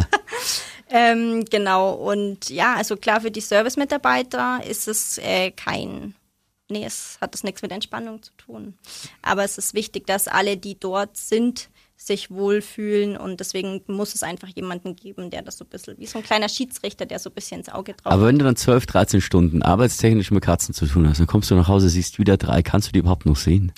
ähm, 0.89 1.46
genau, 1.46 1.94
und 1.94 2.50
ja, 2.50 2.75
also 2.75 2.98
klar, 2.98 3.22
für 3.22 3.32
die 3.32 3.41
Service-Mitarbeiter 3.41 4.62
ist 4.67 4.88
es 4.88 5.17
äh, 5.20 5.51
kein, 5.51 6.15
nee, 6.70 6.86
es 6.86 7.17
hat 7.20 7.36
es 7.36 7.44
nichts 7.44 7.62
mit 7.62 7.72
Entspannung 7.72 8.24
zu 8.24 8.32
tun. 8.38 8.75
Aber 9.22 9.44
es 9.44 9.58
ist 9.58 9.74
wichtig, 9.74 10.08
dass 10.08 10.27
alle, 10.27 10.58
die 10.58 10.79
dort 10.79 11.17
sind, 11.17 11.70
sich 11.98 12.30
wohlfühlen 12.30 13.18
und 13.18 13.39
deswegen 13.39 13.82
muss 13.88 14.13
es 14.13 14.22
einfach 14.22 14.50
jemanden 14.50 14.96
geben, 14.96 15.32
der 15.32 15.42
das 15.42 15.58
so 15.58 15.66
ein 15.66 15.70
bisschen, 15.70 15.98
wie 15.98 16.06
so 16.06 16.20
ein 16.20 16.24
kleiner 16.24 16.48
Schiedsrichter, 16.48 17.08
der 17.08 17.18
so 17.18 17.32
ein 17.32 17.34
bisschen 17.34 17.60
ins 17.60 17.70
Auge 17.70 17.94
drauf 17.94 18.13
Aber 18.13 18.27
wenn 18.27 18.38
du 18.38 18.46
dann 18.46 18.56
12, 18.56 18.86
13 18.86 19.20
Stunden 19.20 19.63
arbeitstechnisch 19.63 20.30
mit 20.30 20.44
Katzen 20.44 20.75
zu 20.75 20.86
tun 20.86 21.10
hast, 21.10 21.20
dann 21.20 21.25
kommst 21.25 21.50
du 21.50 21.56
nach 21.56 21.68
Hause, 21.68 21.89
siehst 21.89 22.20
wieder 22.20 22.38
drei, 22.38 22.62
kannst 22.62 22.89
du 22.89 22.92
die 22.92 23.00
überhaupt 23.00 23.25
noch 23.25 23.36
sehen? 23.36 23.74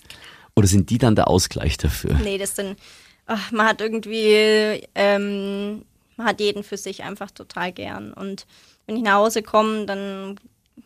Oder 0.54 0.68
sind 0.68 0.90
die 0.90 0.98
dann 0.98 1.16
der 1.16 1.30
Ausgleich 1.30 1.78
dafür? 1.78 2.20
Nee, 2.22 2.38
das 2.38 2.58
sind, 2.58 2.78
ach, 3.26 3.52
man 3.54 3.68
hat 3.68 3.80
irgendwie, 3.80 4.84
ähm, 4.96 5.86
man 6.18 6.28
hat 6.28 6.42
jeden 6.42 6.64
für 6.64 6.76
sich 6.76 7.04
einfach 7.04 7.32
total 7.32 7.72
gern. 7.72 8.12
Und 8.12 8.46
wenn 8.86 8.98
ich 8.98 9.04
nach 9.04 9.14
Hause 9.14 9.44
komme, 9.44 9.86
dann 9.86 10.38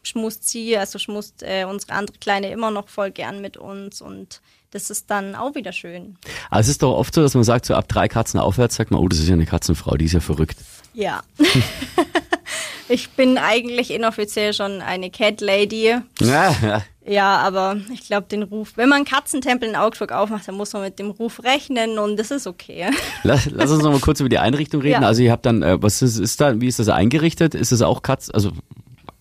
schmust 0.01 0.47
sie, 0.49 0.77
also 0.77 0.99
schmust 0.99 1.43
äh, 1.43 1.65
unsere 1.65 1.93
andere 1.93 2.17
Kleine 2.17 2.51
immer 2.51 2.71
noch 2.71 2.87
voll 2.87 3.11
gern 3.11 3.41
mit 3.41 3.57
uns 3.57 4.01
und 4.01 4.41
das 4.71 4.89
ist 4.89 5.11
dann 5.11 5.35
auch 5.35 5.53
wieder 5.53 5.71
schön. 5.71 6.17
Aber 6.49 6.59
es 6.59 6.67
ist 6.67 6.81
doch 6.81 6.95
oft 6.95 7.13
so, 7.13 7.21
dass 7.21 7.35
man 7.35 7.43
sagt, 7.43 7.65
so 7.65 7.75
ab 7.75 7.87
drei 7.87 8.07
Katzen 8.07 8.39
aufwärts 8.39 8.75
sagt 8.75 8.91
man, 8.91 8.99
oh, 8.99 9.07
das 9.07 9.19
ist 9.19 9.27
ja 9.27 9.33
eine 9.33 9.45
Katzenfrau, 9.45 9.95
die 9.95 10.05
ist 10.05 10.13
ja 10.13 10.19
verrückt. 10.19 10.57
Ja. 10.93 11.21
ich 12.89 13.11
bin 13.11 13.37
eigentlich 13.37 13.91
inoffiziell 13.91 14.53
schon 14.53 14.81
eine 14.81 15.11
Cat 15.11 15.41
Lady. 15.41 15.95
Ja, 16.19 16.55
ja. 16.61 16.83
Ja, 17.05 17.37
aber 17.39 17.77
ich 17.93 18.05
glaube, 18.05 18.27
den 18.27 18.43
Ruf, 18.43 18.73
wenn 18.77 18.87
man 18.87 18.97
einen 18.97 19.05
Katzentempel 19.05 19.67
in 19.67 19.75
Augsburg 19.75 20.13
aufmacht, 20.13 20.47
dann 20.47 20.55
muss 20.55 20.71
man 20.71 20.83
mit 20.83 20.99
dem 20.99 21.09
Ruf 21.09 21.43
rechnen 21.43 21.99
und 21.99 22.17
das 22.17 22.31
ist 22.31 22.47
okay. 22.47 22.91
Lass, 23.23 23.49
lass 23.51 23.71
uns 23.71 23.83
noch 23.83 23.91
mal 23.91 23.99
kurz 23.99 24.21
über 24.21 24.29
die 24.29 24.37
Einrichtung 24.37 24.81
reden. 24.81 25.01
Ja. 25.01 25.07
Also 25.07 25.21
ihr 25.21 25.31
habt 25.31 25.45
dann, 25.45 25.63
äh, 25.63 25.81
was 25.81 26.01
ist, 26.01 26.17
ist 26.17 26.39
da, 26.39 26.61
wie 26.61 26.67
ist 26.67 26.79
das 26.79 26.87
eingerichtet? 26.87 27.55
Ist 27.55 27.73
es 27.73 27.81
auch 27.81 28.03
Katz, 28.03 28.29
also 28.33 28.51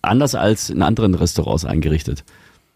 anders 0.03 0.35
als 0.35 0.69
in 0.69 0.81
anderen 0.81 1.15
Restaurants 1.15 1.65
eingerichtet? 1.65 2.23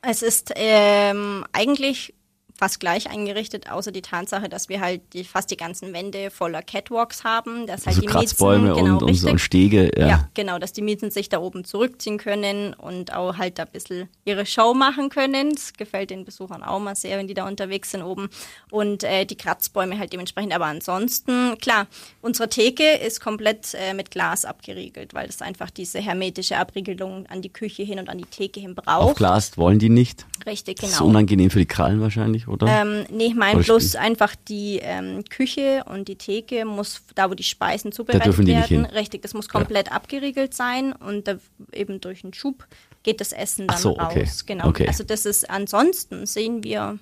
Es 0.01 0.21
ist 0.21 0.53
ähm, 0.55 1.43
eigentlich 1.53 2.13
fast 2.57 2.79
gleich 2.79 3.09
eingerichtet, 3.09 3.69
außer 3.69 3.91
die 3.91 4.01
Tatsache, 4.01 4.49
dass 4.49 4.67
wir 4.67 4.81
halt 4.81 5.01
die, 5.13 5.23
fast 5.23 5.51
die 5.51 5.57
ganzen 5.57 5.93
Wände 5.93 6.31
voller 6.31 6.61
Catwalks 6.61 7.23
haben, 7.23 7.67
dass 7.67 7.85
halt 7.85 7.97
Also 7.97 8.01
die 8.01 8.07
Kratzbäume 8.07 8.69
Miezen, 8.69 8.83
genau, 8.83 8.97
und, 8.97 9.03
richtig, 9.03 9.31
und 9.31 9.39
Stege. 9.39 9.91
Ja. 9.95 10.07
ja. 10.07 10.29
genau, 10.33 10.57
dass 10.57 10.73
die 10.73 10.81
Mieten 10.81 11.11
sich 11.11 11.29
da 11.29 11.39
oben 11.39 11.63
zurückziehen 11.63 12.17
können 12.17 12.73
und 12.73 13.13
auch 13.13 13.37
halt 13.37 13.59
da 13.59 13.63
ein 13.63 13.71
bisschen 13.71 14.09
ihre 14.25 14.45
Show 14.45 14.73
machen 14.73 15.09
können. 15.09 15.53
Das 15.53 15.73
gefällt 15.73 16.09
den 16.09 16.25
Besuchern 16.25 16.63
auch 16.63 16.79
mal 16.79 16.95
sehr, 16.95 17.17
wenn 17.17 17.27
die 17.27 17.35
da 17.35 17.47
unterwegs 17.47 17.91
sind 17.91 18.01
oben. 18.01 18.29
Und 18.71 19.03
äh, 19.03 19.25
die 19.25 19.37
Kratzbäume 19.37 19.99
halt 19.99 20.11
dementsprechend. 20.13 20.53
Aber 20.53 20.65
ansonsten, 20.65 21.57
klar, 21.59 21.87
unsere 22.21 22.49
Theke 22.49 22.95
ist 22.95 23.21
komplett 23.21 23.75
äh, 23.75 23.93
mit 23.93 24.09
Glas 24.09 24.45
abgeriegelt, 24.45 25.13
weil 25.13 25.27
das 25.27 25.41
einfach 25.41 25.69
diese 25.69 25.99
hermetische 25.99 26.57
Abriegelung 26.57 27.25
an 27.27 27.41
die 27.41 27.49
Küche 27.49 27.83
hin 27.83 27.99
und 27.99 28.09
an 28.09 28.17
die 28.17 28.25
Theke 28.25 28.59
hin 28.59 28.73
braucht. 28.73 29.11
Aufglast 29.11 29.57
wollen 29.57 29.79
die 29.79 29.89
nicht. 29.89 30.25
Richtig, 30.45 30.77
Das 30.77 30.89
ist 30.89 30.97
genau. 30.97 31.09
unangenehm 31.09 31.49
für 31.49 31.59
die 31.59 31.65
Krallen 31.65 32.01
wahrscheinlich, 32.01 32.46
oder? 32.47 32.67
Ähm, 32.67 33.05
nee, 33.11 33.27
ich 33.27 33.35
meine 33.35 33.61
bloß 33.61 33.95
einfach 33.95 34.35
die 34.35 34.79
ähm, 34.81 35.23
Küche 35.29 35.83
und 35.85 36.07
die 36.07 36.15
Theke 36.15 36.65
muss, 36.65 37.01
da 37.15 37.29
wo 37.29 37.33
die 37.33 37.43
Speisen 37.43 37.91
zubereitet 37.91 38.37
nicht 38.37 38.69
werden, 38.69 38.85
richtig, 38.85 39.21
das 39.21 39.33
muss 39.33 39.49
komplett 39.49 39.91
abgeriegelt 39.91 40.53
sein 40.53 40.93
und 40.93 41.27
da, 41.27 41.35
eben 41.71 42.01
durch 42.01 42.23
einen 42.23 42.33
Schub 42.33 42.65
geht 43.03 43.21
das 43.21 43.31
Essen 43.31 43.65
Ach 43.69 43.75
dann 43.75 43.81
so, 43.81 43.99
okay. 43.99 44.21
raus. 44.21 44.45
Genau. 44.45 44.67
Okay. 44.67 44.87
Also 44.87 45.03
das 45.03 45.25
ist 45.25 45.49
ansonsten 45.49 46.25
sehen 46.25 46.63
wir 46.63 46.99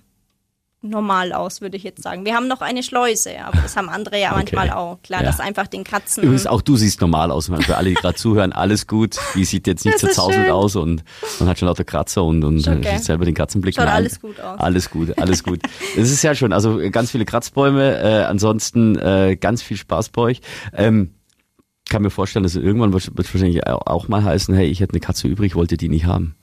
normal 0.90 1.34
aus, 1.34 1.62
würde 1.62 1.78
ich 1.78 1.84
jetzt 1.84 2.02
sagen. 2.04 2.26
Wir 2.26 2.36
haben 2.36 2.48
noch 2.48 2.62
eine 2.62 2.84
Schleuse, 2.84 3.32
aber 3.44 3.62
das 3.62 3.76
haben 3.76 3.90
andere 3.90 4.20
ja 4.20 4.32
manchmal 4.32 4.70
auch. 4.72 5.02
Klar, 5.04 5.22
Ja. 5.22 5.28
dass 5.28 5.40
einfach 5.40 5.68
den 5.68 5.84
Katzen. 5.84 6.24
Übrigens, 6.24 6.48
auch 6.48 6.62
du 6.62 6.76
siehst 6.76 7.02
normal 7.02 7.32
aus. 7.32 7.48
Für 7.48 7.78
alle, 7.78 7.90
die 7.90 7.96
gerade 7.96 8.16
zuhören, 8.16 8.54
alles 8.54 8.88
gut. 8.88 9.18
Die 9.36 9.46
sieht 9.46 9.68
jetzt 9.68 9.86
nicht 9.86 10.00
zerzauselt 10.00 10.50
aus 10.50 10.76
und 10.76 11.04
man 11.40 11.50
hat 11.50 11.60
schon 11.60 11.68
lauter 11.68 11.84
Kratzer 11.84 12.24
und, 12.24 12.44
und 12.44 12.68
okay. 12.68 12.98
selber 13.00 13.26
den 13.26 13.34
Katzenblick. 13.34 13.76
Schaut 13.76 13.86
Nein. 13.86 13.96
alles 13.96 14.20
gut 14.20 14.40
aus. 14.40 14.60
Alles 14.60 14.90
gut, 14.90 15.18
alles 15.18 15.44
gut. 15.44 15.60
Es 15.98 16.12
ist 16.12 16.22
ja 16.24 16.36
schon, 16.36 16.54
also 16.54 16.80
ganz 16.92 17.12
viele 17.12 17.26
Kratzbäume, 17.26 18.00
äh, 18.00 18.24
ansonsten 18.24 18.98
äh, 18.98 19.36
ganz 19.40 19.62
viel 19.62 19.78
Spaß 19.78 20.10
bei 20.10 20.22
euch. 20.22 20.42
Ähm, 20.74 21.12
kann 21.90 22.02
mir 22.02 22.10
vorstellen, 22.10 22.44
dass 22.44 22.56
irgendwann 22.56 22.94
wird 22.94 23.16
wird 23.16 23.32
wahrscheinlich 23.34 23.68
auch 23.68 23.86
auch 23.86 24.08
mal 24.08 24.24
heißen, 24.24 24.56
hey, 24.56 24.66
ich 24.66 24.80
hätte 24.80 24.94
eine 24.94 25.00
Katze 25.02 25.28
übrig, 25.28 25.56
wollte 25.56 25.78
die 25.78 25.90
nicht 25.90 26.06
haben. 26.06 26.36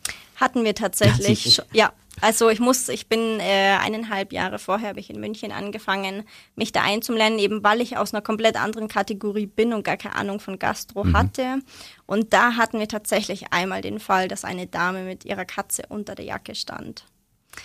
Hatten 0.43 0.65
wir 0.65 0.75
tatsächlich. 0.75 1.55
Schon- 1.55 1.65
Ja, 1.73 1.93
also 2.21 2.51
ich 2.51 2.59
muss, 2.61 2.89
ich 2.89 3.09
bin 3.09 3.39
äh, 3.41 3.77
eineinhalb 3.81 4.33
Jahre 4.33 4.59
vorher 4.59 4.89
habe 4.91 5.01
ich 5.01 5.09
in 5.09 5.21
München 5.21 5.53
angefangen, 5.53 6.25
mich 6.57 6.73
da 6.73 6.83
einzulernen, 6.83 7.39
eben 7.39 7.63
weil 7.65 7.81
ich 7.81 7.97
aus 7.97 8.13
einer 8.13 8.23
komplett 8.23 8.57
anderen 8.61 8.89
Kategorie 8.89 9.47
bin 9.47 9.73
und 9.73 9.85
gar 9.85 9.97
keine 9.97 10.17
Ahnung 10.17 10.41
von 10.41 10.59
Gastro 10.59 11.05
hatte. 11.15 11.61
Und 12.07 12.33
da 12.33 12.57
hatten 12.57 12.79
wir 12.81 12.89
tatsächlich 12.89 13.53
einmal 13.53 13.81
den 13.81 13.99
Fall, 14.01 14.29
dass 14.29 14.45
eine 14.45 14.67
Dame 14.67 15.05
mit 15.05 15.25
ihrer 15.25 15.45
Katze 15.45 15.85
unter 15.89 16.15
der 16.15 16.25
Jacke 16.27 16.55
stand. 16.55 17.05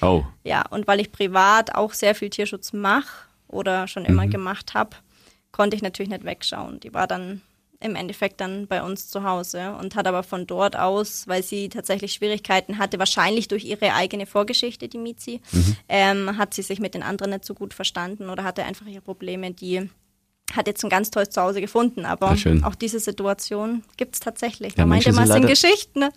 Oh, 0.02 0.24
Ja, 0.44 0.66
und 0.70 0.86
weil 0.88 1.00
ich 1.00 1.12
privat 1.12 1.74
auch 1.76 1.94
sehr 1.94 2.14
viel 2.16 2.30
Tierschutz 2.30 2.74
mache 2.74 3.08
oder 3.48 3.88
schon 3.88 4.06
immer 4.06 4.28
gemacht 4.28 4.74
habe, 4.76 4.96
konnte 5.52 5.76
ich 5.76 5.82
natürlich 5.82 6.10
nicht 6.12 6.26
wegschauen. 6.26 6.80
Die 6.82 6.94
war 6.94 7.08
dann 7.08 7.42
im 7.80 7.96
Endeffekt 7.96 8.42
dann 8.42 8.68
bei 8.68 8.82
uns 8.82 9.08
zu 9.08 9.24
Hause 9.24 9.76
und 9.80 9.96
hat 9.96 10.08
aber 10.08 10.24
von 10.24 10.48
dort 10.48 10.76
aus, 10.76 11.28
weil 11.28 11.44
sie 11.44 11.70
tatsächlich 11.70 12.14
Schwierigkeiten 12.14 12.78
hatte, 12.78 13.00
wahrscheinlich 13.00 13.48
durch 13.48 13.66
ihre 13.66 13.94
eigene 13.94 14.26
Vorgeschichte, 14.26 14.88
die 14.88 14.98
Mizi, 14.98 15.42
ähm, 15.90 16.38
hat 16.38 16.54
sie 16.54 16.64
sich 16.64 16.80
mit 16.80 16.94
den 16.94 17.04
anderen 17.04 17.32
nicht 17.32 17.46
so 17.46 17.54
gut 17.54 17.74
verstanden 17.74 18.30
oder 18.30 18.44
hatte 18.44 18.64
einfach 18.64 18.88
ihre 18.88 19.02
Probleme, 19.02 19.52
die 19.52 19.90
hat 20.54 20.66
jetzt 20.68 20.84
ein 20.84 20.90
ganz 20.90 21.12
tolles 21.12 21.30
Zuhause 21.32 21.60
gefunden, 21.62 22.06
aber 22.06 22.34
Ja, 22.36 22.66
auch 22.68 22.76
diese 22.76 23.00
Situation 23.00 23.84
gibt's 23.98 24.20
tatsächlich. 24.22 24.74
Ja, 24.78 24.84
Man 24.84 24.90
meinte 24.90 25.10
Menschen 25.12 25.24
immer, 25.24 25.28
es 25.28 25.34
sind 25.42 25.48
Geschichten, 25.48 26.00
ne? 26.00 26.10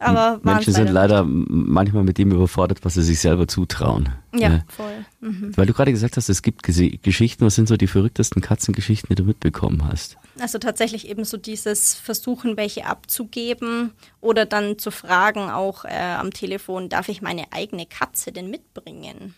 aber 0.00 0.40
Menschen 0.42 0.72
sind 0.72 0.90
leider 0.90 1.24
manchmal 1.24 2.02
mit 2.04 2.18
dem 2.18 2.30
überfordert, 2.32 2.84
was 2.84 2.94
sie 2.94 3.02
sich 3.02 3.20
selber 3.20 3.46
zutrauen. 3.48 4.10
nicht. 4.32 4.42
Ja, 4.42 4.60
voll. 4.68 5.04
Mhm. 5.20 5.56
Weil 5.56 5.66
du 5.66 5.72
gerade 5.72 5.92
gesagt 5.92 6.16
hast, 6.16 6.28
es 6.28 6.42
gibt 6.42 6.64
Gese- 6.64 7.00
Geschichten, 7.02 7.44
was 7.46 7.54
sind 7.54 7.68
so 7.68 7.76
die 7.76 7.86
verrücktesten 7.86 8.42
Katzengeschichten, 8.42 9.08
die 9.10 9.14
du 9.14 9.24
mitbekommen 9.24 9.86
hast? 9.88 10.16
Also 10.40 10.58
tatsächlich 10.58 11.08
eben 11.08 11.24
so 11.24 11.36
dieses 11.36 11.94
Versuchen, 11.94 12.56
welche 12.56 12.84
abzugeben 12.86 13.92
oder 14.20 14.44
dann 14.46 14.78
zu 14.78 14.90
fragen 14.90 15.50
auch 15.50 15.84
äh, 15.84 15.88
am 16.18 16.32
Telefon, 16.32 16.88
darf 16.88 17.08
ich 17.08 17.22
meine 17.22 17.44
eigene 17.52 17.86
Katze 17.86 18.30
denn 18.32 18.50
mitbringen? 18.50 19.34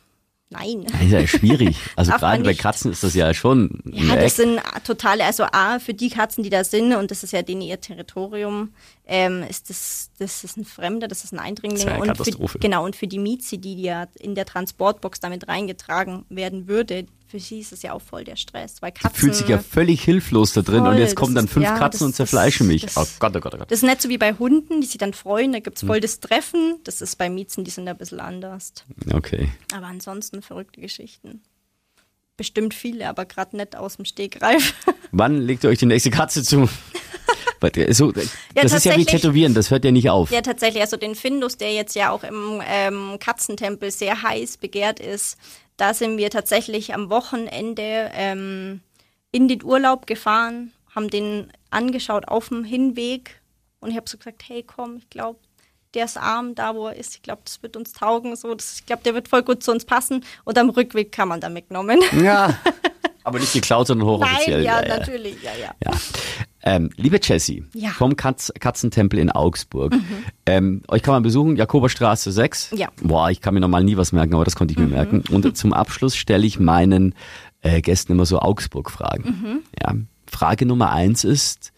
Nein. 0.53 0.85
Das 0.91 1.01
ist 1.03 1.13
ja 1.13 1.27
schwierig. 1.27 1.77
Also 1.97 2.13
gerade 2.13 2.43
bei. 2.43 2.55
Katzen 2.55 2.91
ist 2.91 3.05
das 3.05 3.15
ja 3.15 3.33
schon 3.35 3.83
Ja, 3.85 4.17
das 4.17 4.37
sind 4.37 4.61
totale, 4.85 5.25
also 5.25 5.45
A, 5.45 5.79
für 5.79 5.95
die 5.95 6.11
Katzen, 6.11 6.43
die 6.43 6.51
da 6.51 6.65
sind, 6.65 6.95
und 6.95 7.11
das 7.11 7.23
ist 7.23 7.33
ja 7.33 7.43
denen 7.43 7.61
ihr 7.61 7.81
Territorium, 7.81 8.73
ähm, 9.07 9.45
ist 9.49 9.71
das, 9.71 10.11
das 10.19 10.45
ist 10.45 10.57
ein 10.57 10.65
Fremder, 10.65 11.09
das 11.09 11.25
ist 11.25 11.33
ein 11.33 11.39
Eindringling. 11.39 11.85
Das 11.85 11.87
ist 11.87 11.93
eine 11.93 12.03
und 12.03 12.09
Katastrophe. 12.09 12.53
Für, 12.53 12.59
genau, 12.59 12.85
und 12.85 12.97
für 12.97 13.07
die 13.07 13.19
Miezi, 13.19 13.59
die 13.59 13.81
ja 13.83 14.07
in 14.19 14.35
der 14.35 14.45
Transportbox 14.45 15.21
damit 15.21 15.47
reingetragen 15.47 16.25
werden 16.29 16.67
würde, 16.67 17.07
für 17.31 17.39
sie 17.39 17.61
ist 17.61 17.73
es 17.73 17.83
ja 17.83 17.93
auch 17.93 18.03
voll 18.03 18.25
der 18.25 18.37
Stress. 18.37 18.83
Weil 18.83 18.91
Die 18.93 19.01
Katzen, 19.01 19.19
fühlt 19.21 19.35
sich 19.37 19.49
ja 19.49 19.59
völlig 19.59 20.03
hilflos 20.03 20.53
da 20.53 20.63
drin 20.63 20.81
Voll, 20.81 20.95
und 20.95 20.99
jetzt 20.99 21.15
kommen 21.15 21.35
dann 21.35 21.45
ist- 21.45 21.53
fünf 21.53 21.65
ja, 21.65 21.79
Katzen 21.79 21.99
das- 22.01 22.03
und 22.07 22.15
zerfleischen 22.17 22.67
mich. 22.67 22.83
das- 22.83 22.97
oh 22.97 23.07
Gott, 23.21 23.37
oh 23.37 23.41
Gott, 23.41 23.55
oh 23.55 23.59
Gott. 23.59 23.71
Das 23.71 23.79
ist 23.79 23.85
nicht 23.85 24.03
so 24.03 24.09
wie 24.09 24.19
bei 24.19 24.35
Hunden, 24.35 24.81
die 24.81 24.87
sich 24.87 24.99
dann 24.99 25.15
freuen, 25.15 25.53
da 25.53 25.61
gibt's 25.61 25.83
Hm. 25.83 25.87
voll 25.89 26.01
das 26.01 26.19
Treffen. 26.21 26.77
Das 26.85 27.01
ist 27.01 27.17
bei 27.17 27.31
Miezen, 27.31 27.65
die 27.65 27.71
sind 27.71 27.87
ein 27.89 27.97
bisschen 27.97 28.21
anders. 28.21 28.73
Okay. 29.13 29.49
Aber 29.73 29.87
ansonsten 29.87 30.43
verrückte 30.43 30.81
Geschichten. 30.81 31.41
Bestimmt 32.37 32.73
viele, 32.75 33.07
aber 33.09 33.27
gerade 33.27 33.57
nicht 33.57 33.77
aus 33.77 33.97
dem 33.97 34.05
Stegreif. 34.07 34.75
Wann 35.13 35.41
legt 35.43 35.63
ihr 35.65 35.71
euch 35.71 35.79
die 35.79 35.87
nächste 35.87 36.11
Katze 36.11 36.43
zu? 36.43 36.69
Äh, 37.63 37.93
so, 37.93 38.13
das 38.13 38.73
ist 38.73 38.85
ja 38.85 38.97
wie. 38.97 39.05
Tätowieren, 39.05 39.55
das 39.55 39.71
hört 39.71 39.85
ja 39.85 39.91
nicht 39.91 40.11
auf. 40.11 40.31
ja, 40.31 40.41
tatsächlich, 40.41 40.83
also 40.83 40.97
den 40.97 41.15
Findus, 41.15 41.57
der 41.57 41.73
jetzt 41.73 41.95
ja 41.95 42.11
auch 42.11 42.23
im 42.23 42.63
ähm, 42.67 43.19
Katzentempel 43.19 43.91
sehr 43.91 44.23
heiß 44.23 44.59
begehrt 44.59 45.01
ist, 45.01 45.37
da 45.77 45.95
sind 45.95 46.19
wir 46.19 46.31
tatsächlich 46.31 46.95
am 46.95 47.11
Wochenende 47.11 48.11
ähm, 48.15 48.81
in 49.33 49.49
den 49.49 49.65
Urlaub 49.65 50.07
gefahren, 50.07 50.73
haben 50.95 51.09
den 51.09 51.51
angeschaut 51.71 52.29
auf 52.29 52.49
dem 52.49 52.65
Hinweg 52.65 53.41
und 53.81 53.91
ich 53.91 53.97
habe 53.97 54.09
so 54.09 54.19
gesagt, 54.19 54.43
hey 54.47 54.63
komm, 54.63 54.99
ich 54.99 55.09
glaube, 55.11 55.39
der 55.95 56.05
ist 56.05 56.17
arm 56.17 56.55
da, 56.55 56.75
wo 56.75 56.87
er 56.87 56.97
ist. 56.97 57.15
Ich 57.17 57.23
glaube, 57.23 57.43
das 57.45 57.63
wird 57.63 57.77
uns 57.77 57.93
taugen. 57.93 58.37
So, 58.37 58.55
das, 58.55 58.75
ich 58.79 58.87
glaube, 58.87 59.03
der 59.03 59.15
wird 59.15 59.29
voll 59.29 59.43
gut 59.43 59.63
zu 59.63 59.73
uns 59.73 59.85
passen. 59.85 60.25
Und 60.45 60.57
am 60.57 60.71
Rückweg 60.71 61.11
kann 61.11 61.29
man 61.29 61.41
dann 61.41 61.53
mitgenommen. 61.53 62.01
Ja. 62.23 62.57
Aber 63.25 63.39
nicht 63.39 63.53
geklaut, 63.53 63.87
sondern 63.87 64.09
hochoffiziell. 64.09 64.63
Nein, 64.63 64.65
ja, 64.65 64.83
ja, 64.83 64.99
natürlich, 64.99 65.43
ja, 65.43 65.51
ja. 65.55 65.75
ja. 65.85 65.91
Ähm, 66.63 66.91
liebe 66.97 67.19
Jessie, 67.23 67.65
Ja. 67.75 67.91
vom 67.91 68.17
Katz 68.17 68.53
Katzentempel 68.61 69.19
in 69.19 69.31
Augsburg. 69.31 69.95
Ähm, 70.47 70.83
euch 70.89 71.03
kann 71.03 71.13
man 71.15 71.23
besuchen, 71.23 71.57
Jakoberstraße 71.57 72.31
6. 72.33 72.73
Ja. 72.77 72.89
Boah, 73.03 73.31
ich 73.31 73.41
kann 73.41 73.55
mir 73.55 73.61
normal 73.61 73.83
nie 73.85 73.97
was 73.97 74.13
merken, 74.13 74.35
aber 74.35 74.45
das 74.45 74.57
konnte 74.57 74.73
ich 74.73 74.79
mir 74.79 74.87
merken. 74.87 75.23
Und 75.31 75.57
zum 75.57 75.73
Abschluss 75.73 76.17
stelle 76.17 76.47
ich 76.47 76.61
meinen 76.61 77.15
äh, 77.63 77.81
Gästen 77.81 78.13
immer 78.13 78.27
so 78.27 78.41
Augsburg-Fragen. 78.41 79.63
Ja. 79.81 79.95
Frage 80.27 80.67
Nummer 80.67 80.91
eins 80.93 81.25
ist, 81.25 81.73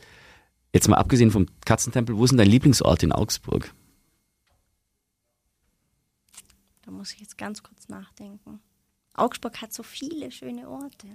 jetzt 0.73 0.89
mal 0.89 0.97
abgesehen 0.97 1.31
vom 1.31 1.47
Katzentempel, 1.65 2.17
wo 2.17 2.25
ist 2.25 2.31
denn 2.31 2.39
dein 2.39 2.49
Lieblingsort 2.49 3.03
in 3.03 3.13
Augsburg? 3.13 3.73
Da 6.85 6.91
muss 6.91 7.13
ich 7.13 7.21
jetzt 7.21 7.39
ganz 7.39 7.63
kurz 7.63 7.89
nachdenken. 7.89 8.61
Augsburg 9.15 9.61
hat 9.63 9.73
so 9.73 9.83
viele 9.83 10.31
schöne 10.33 10.69
Orte. 10.69 11.07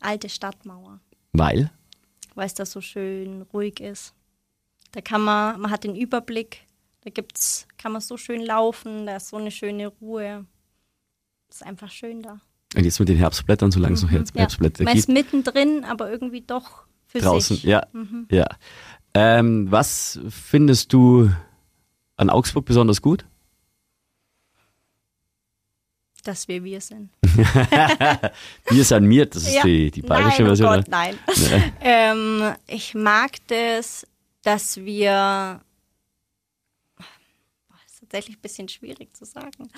Alte 0.00 0.28
Stadtmauer, 0.28 1.00
Weil? 1.32 1.70
weil 2.34 2.46
es 2.46 2.54
da 2.54 2.64
so 2.64 2.80
schön 2.80 3.42
ruhig 3.52 3.80
ist. 3.80 4.14
Da 4.92 5.00
kann 5.00 5.22
man, 5.22 5.60
man 5.60 5.70
hat 5.70 5.84
den 5.84 5.94
Überblick, 5.94 6.62
da 7.02 7.10
gibt's, 7.10 7.66
kann 7.78 7.92
man 7.92 8.00
so 8.00 8.16
schön 8.16 8.40
laufen, 8.44 9.06
da 9.06 9.16
ist 9.16 9.28
so 9.28 9.36
eine 9.36 9.50
schöne 9.50 9.88
Ruhe. 9.88 10.46
Ist 11.48 11.64
einfach 11.64 11.90
schön 11.90 12.22
da. 12.22 12.40
Und 12.76 12.84
jetzt 12.84 12.98
mit 13.00 13.08
den 13.08 13.16
Herbstblättern, 13.16 13.72
solange 13.72 13.94
es 13.94 14.02
noch 14.02 14.10
Herz- 14.10 14.30
Ja. 14.34 14.40
Herbstblätter 14.42 14.84
Man 14.84 14.94
gibt. 14.94 15.08
ist 15.08 15.12
mittendrin, 15.12 15.84
aber 15.84 16.10
irgendwie 16.10 16.40
doch 16.40 16.84
für 17.06 17.18
draußen. 17.18 17.56
sich. 17.56 17.64
Ja, 17.64 17.86
ja. 18.30 18.46
Ähm, 19.14 19.70
was 19.70 20.20
findest 20.28 20.92
du 20.92 21.30
an 22.16 22.30
Augsburg 22.30 22.64
besonders 22.64 23.02
gut? 23.02 23.24
Dass 26.24 26.46
wir 26.48 26.62
wir 26.64 26.80
sind. 26.80 27.10
Wir 28.70 28.84
sind 28.84 29.06
mir, 29.06 29.26
das 29.26 29.42
ist 29.44 29.54
Ja. 29.54 29.62
die, 29.62 29.90
die 29.90 30.02
bayerische 30.02 30.42
nein, 30.42 30.46
Version. 30.46 30.68
Oh? 30.68 30.76
Gott, 30.76 30.88
nein. 30.88 31.18
ähm, 31.80 32.54
ich 32.66 32.94
mag 32.94 33.32
das, 33.48 34.06
dass 34.42 34.76
wir. 34.78 35.60
Boah, 36.96 37.76
ist 37.86 38.00
tatsächlich 38.00 38.36
ein 38.36 38.40
bisschen 38.42 38.68
schwierig 38.68 39.16
zu 39.16 39.24
sagen. 39.24 39.70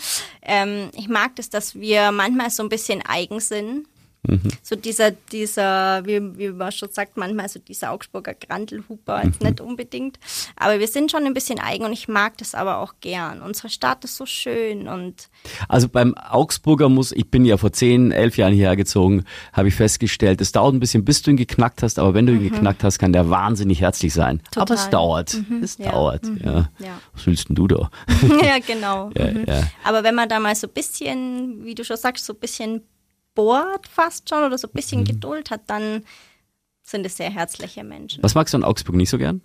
Ähm, 0.43 0.91
ich 0.95 1.09
mag 1.09 1.37
das, 1.37 1.51
dass 1.51 1.75
wir 1.75 2.13
manchmal 2.13 2.51
so 2.51 2.63
ein 2.63 2.69
bisschen 2.69 3.03
eigen 3.07 3.41
sind. 3.41 3.87
Mhm. 4.25 4.41
So 4.63 4.77
dieser, 4.77 5.11
dieser, 5.11 6.07
wie, 6.07 6.21
wie 6.39 6.51
man 6.51 6.71
schon 6.71 6.91
sagt, 6.91 7.17
manchmal 7.17 7.49
so 7.49 7.59
dieser 7.59 7.91
Augsburger 7.91 8.35
Grantelhuber, 8.35 9.23
jetzt 9.25 9.43
Mhm. 9.43 9.49
nicht 9.49 9.61
unbedingt. 9.61 10.19
Aber 10.57 10.79
wir 10.79 10.87
sind 10.87 11.11
schon 11.11 11.25
ein 11.27 11.35
bisschen 11.35 11.59
eigen 11.59 11.85
und 11.85 11.93
ich 11.93 12.07
mag 12.07 12.39
das 12.39 12.55
aber 12.55 12.79
auch 12.79 12.95
gern. 13.01 13.43
Unsere 13.43 13.69
Stadt 13.69 14.05
ist 14.05 14.17
so 14.17 14.25
schön 14.25 14.87
und 14.87 15.29
Also 15.69 15.89
beim 15.89 16.15
Augsburger 16.17 16.89
muss, 16.89 17.11
ich 17.11 17.31
bin 17.31 17.45
ja 17.45 17.57
vor 17.57 17.73
zehn, 17.73 18.13
elf 18.13 18.37
Jahren 18.37 18.53
hierher 18.55 18.77
gezogen, 18.77 19.25
habe 19.53 19.69
ich 19.69 19.75
festgestellt, 19.75 20.41
es 20.41 20.53
dauert 20.53 20.75
ein 20.75 20.81
bisschen, 20.81 21.05
bis 21.05 21.23
du 21.23 21.33
ihn 21.33 21.37
geknackt 21.37 21.83
hast, 21.83 21.99
aber 21.99 22.15
wenn 22.15 22.27
du 22.27 22.33
ihn 22.33 22.43
geknackt 22.49 22.85
hast, 22.85 23.01
kann 23.01 23.13
der 23.13 23.29
wahnsinnig 23.29 23.81
herzlich 23.81 24.15
sein. 24.15 24.41
Aber 24.55 24.73
es 24.75 24.83
Mhm. 24.83 24.85
Total. 24.85 24.91
dauert. 24.91 25.37
Es 25.63 25.79
ja. 25.79 25.91
dauert, 25.91 26.25
ja. 26.45 26.69
ja. 26.79 27.01
Was 27.15 27.27
willst 27.27 27.49
denn 27.49 27.57
du 27.57 27.67
da? 27.67 27.91
ja, 28.43 28.59
genau. 28.65 29.09
Mhm. 29.09 29.45
ja. 29.49 29.65
Aber 29.83 30.05
wenn 30.05 30.15
man 30.15 30.29
da 30.29 30.39
mal 30.39 30.55
so 30.55 30.69
ein 30.69 30.73
bisschen, 30.73 31.65
wie 31.65 31.75
du 31.75 31.85
schon 31.85 31.97
sagst, 31.97 32.25
so 32.25 32.35
ein 32.35 32.39
bisschen 32.39 32.83
bohrt 33.35 33.87
fast 33.89 34.29
schon 34.29 34.45
oder 34.45 34.59
so 34.59 34.69
ein 34.69 34.73
bisschen 34.75 35.01
Mhm. 35.01 35.05
Geduld 35.07 35.51
hat, 35.51 35.63
dann 35.69 36.05
sind 36.83 37.07
es 37.07 37.17
sehr 37.17 37.31
herzliche 37.31 37.85
Menschen. 37.85 38.23
Was 38.23 38.35
magst 38.35 38.53
du 38.55 38.59
an 38.59 38.65
Augsburg 38.65 38.97
nicht 38.97 39.11
so 39.11 39.19
gern? 39.19 39.43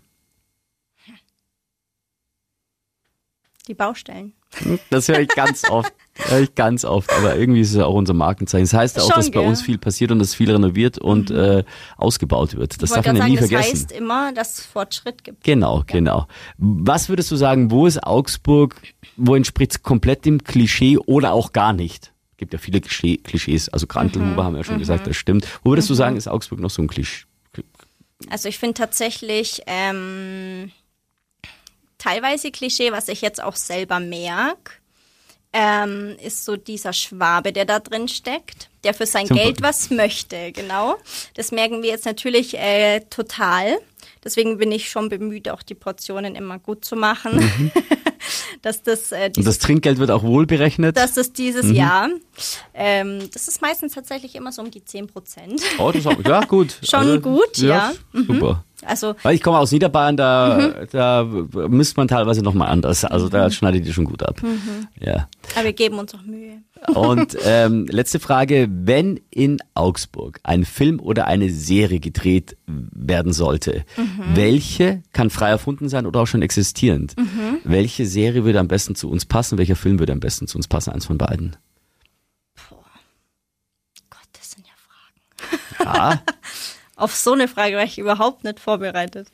Die 3.67 3.73
Baustellen. 3.73 4.31
Das 4.89 5.09
höre 5.09 5.19
ich 5.19 5.27
ganz 5.27 5.65
oft. 5.69 5.93
Höre 6.15 6.39
ich 6.39 6.55
ganz 6.55 6.85
oft. 6.85 7.11
Aber 7.11 7.35
irgendwie 7.35 7.59
ist 7.59 7.71
es 7.71 7.75
ja 7.75 7.85
auch 7.85 7.95
unser 7.95 8.13
Markenzeichen. 8.13 8.63
Das 8.63 8.73
heißt 8.73 8.97
auch, 8.99 9.07
Schon, 9.07 9.15
dass 9.17 9.29
bei 9.29 9.41
gell? 9.41 9.49
uns 9.49 9.61
viel 9.61 9.77
passiert 9.77 10.09
und 10.11 10.19
dass 10.19 10.33
viel 10.33 10.49
renoviert 10.49 10.97
und 10.97 11.31
äh, 11.31 11.65
ausgebaut 11.97 12.55
wird. 12.55 12.81
Das 12.81 12.91
darf 12.91 13.05
man 13.05 13.17
ja 13.17 13.27
nie 13.27 13.35
sagen, 13.35 13.41
das 13.41 13.49
vergessen. 13.49 13.73
heißt 13.73 13.91
immer, 13.91 14.31
dass 14.31 14.59
es 14.59 14.65
Fortschritt 14.65 15.25
gibt. 15.25 15.43
Genau, 15.43 15.83
genau. 15.85 16.27
Was 16.57 17.09
würdest 17.09 17.29
du 17.29 17.35
sagen, 17.35 17.69
wo 17.69 17.85
ist 17.87 18.01
Augsburg, 18.01 18.81
wo 19.17 19.35
entspricht 19.35 19.71
es 19.73 19.83
komplett 19.83 20.23
dem 20.23 20.41
Klischee 20.45 20.97
oder 20.97 21.33
auch 21.33 21.51
gar 21.51 21.73
nicht? 21.73 22.13
Gibt 22.37 22.53
ja 22.53 22.59
viele 22.59 22.81
Klischee, 22.81 23.17
Klischees, 23.17 23.69
also 23.69 23.87
Krantelhuber 23.87 24.43
haben 24.43 24.53
wir 24.53 24.59
ja 24.59 24.63
schon 24.63 24.77
gesagt, 24.77 25.07
das 25.07 25.17
stimmt. 25.17 25.47
Wo 25.63 25.71
würdest 25.71 25.89
du 25.89 25.95
sagen, 25.95 26.15
ist 26.17 26.27
Augsburg 26.27 26.59
noch 26.59 26.69
so 26.69 26.83
ein 26.83 26.87
Klischee? 26.87 27.25
Also 28.29 28.47
ich 28.49 28.59
finde 28.59 28.75
tatsächlich 28.75 29.61
ähm, 29.65 30.71
teilweise 31.97 32.51
Klischee, 32.51 32.91
was 32.91 33.07
ich 33.07 33.21
jetzt 33.21 33.41
auch 33.41 33.55
selber 33.55 33.99
merke, 33.99 34.73
ähm, 35.53 36.15
ist 36.23 36.45
so 36.45 36.55
dieser 36.55 36.93
Schwabe, 36.93 37.53
der 37.53 37.65
da 37.65 37.79
drin 37.79 38.07
steckt, 38.07 38.69
der 38.83 38.93
für 38.93 39.05
sein 39.05 39.27
Zum 39.27 39.37
Geld 39.37 39.61
was 39.61 39.89
möchte, 39.89 40.51
genau. 40.51 40.97
Das 41.35 41.51
merken 41.51 41.81
wir 41.81 41.89
jetzt 41.89 42.05
natürlich 42.05 42.57
äh, 42.57 43.01
total. 43.09 43.79
Deswegen 44.27 44.57
bin 44.57 44.73
ich 44.73 44.89
schon 44.91 45.07
bemüht, 45.07 45.49
auch 45.49 45.63
die 45.63 45.73
Portionen 45.73 46.35
immer 46.35 46.59
gut 46.59 46.83
zu 46.83 46.97
machen. 46.97 47.39
dass 48.61 48.83
das, 48.83 49.13
äh, 49.13 49.31
Und 49.37 49.47
das 49.47 49.57
Trinkgeld 49.59 49.99
wird 49.99 50.11
auch 50.11 50.21
wohl 50.23 50.45
berechnet? 50.45 50.97
das 50.97 51.15
ist 51.15 51.37
dieses 51.37 51.67
Mhm. 51.67 51.75
Jahr. 51.75 52.09
Ähm, 52.73 53.29
das 53.33 53.47
ist 53.47 53.61
meistens 53.61 53.93
tatsächlich 53.93 54.35
immer 54.35 54.51
so 54.51 54.61
um 54.61 54.69
die 54.69 54.83
10 54.83 55.07
Prozent. 55.07 55.61
oh, 55.77 55.91
das 55.93 56.05
auch, 56.05 56.21
ja, 56.25 56.43
gut. 56.43 56.77
Schon 56.83 57.21
gut, 57.21 57.57
ja. 57.57 57.93
Mhm. 58.11 58.25
Super. 58.25 58.63
Also 58.85 59.15
Weil 59.23 59.35
ich 59.35 59.41
komme 59.41 59.59
aus 59.59 59.71
Niederbayern, 59.71 60.17
da, 60.17 60.57
Mhm. 60.57 60.87
da 60.91 61.23
misst 61.69 61.95
man 61.95 62.09
teilweise 62.09 62.41
nochmal 62.43 62.67
anders. 62.67 63.05
Also 63.05 63.29
da 63.29 63.49
schneidet 63.49 63.85
ihr 63.85 63.93
schon 63.93 64.05
gut 64.05 64.21
ab. 64.23 64.43
Mhm. 64.43 64.87
Ja. 64.99 65.29
aber 65.55 65.63
wir 65.65 65.73
geben 65.73 65.97
uns 65.99 66.13
auch 66.13 66.21
Mühe. 66.23 66.61
Und 66.93 67.37
ähm, 67.43 67.85
letzte 67.89 68.19
Frage, 68.19 68.67
wenn 68.71 69.19
in 69.29 69.59
Augsburg 69.73 70.39
ein 70.43 70.65
Film 70.65 70.99
oder 70.99 71.25
eine 71.27 71.49
Serie 71.49 71.99
gedreht 71.99 72.57
werden 72.67 73.33
sollte, 73.33 73.85
Mhm. 73.97 74.35
welche 74.35 75.03
kann 75.13 75.29
frei 75.29 75.49
erfunden 75.49 75.89
sein 75.89 76.05
oder 76.05 76.21
auch 76.21 76.27
schon 76.27 76.41
existierend? 76.41 77.15
Mhm. 77.17 77.59
Welche 77.63 78.05
Serie 78.05 78.43
würde 78.43 78.59
am 78.59 78.67
besten 78.67 78.95
zu 78.95 79.09
uns 79.09 79.25
passen? 79.25 79.57
Welcher 79.57 79.75
Film 79.75 79.99
würde 79.99 80.13
am 80.13 80.19
besten 80.19 80.47
zu 80.47 80.57
uns 80.57 80.67
passen? 80.67 80.91
Eins 80.91 81.05
von 81.05 81.17
beiden. 81.17 81.55
Gott, 84.09 84.27
das 84.33 84.51
sind 84.51 84.65
ja 84.67 84.73
Fragen. 85.83 85.97
Ja, 85.97 86.21
Auf 86.95 87.15
so 87.15 87.33
eine 87.33 87.47
Frage 87.47 87.75
war 87.75 87.83
ich 87.83 87.99
überhaupt 87.99 88.43
nicht 88.43 88.59
vorbereitet. 88.59 89.27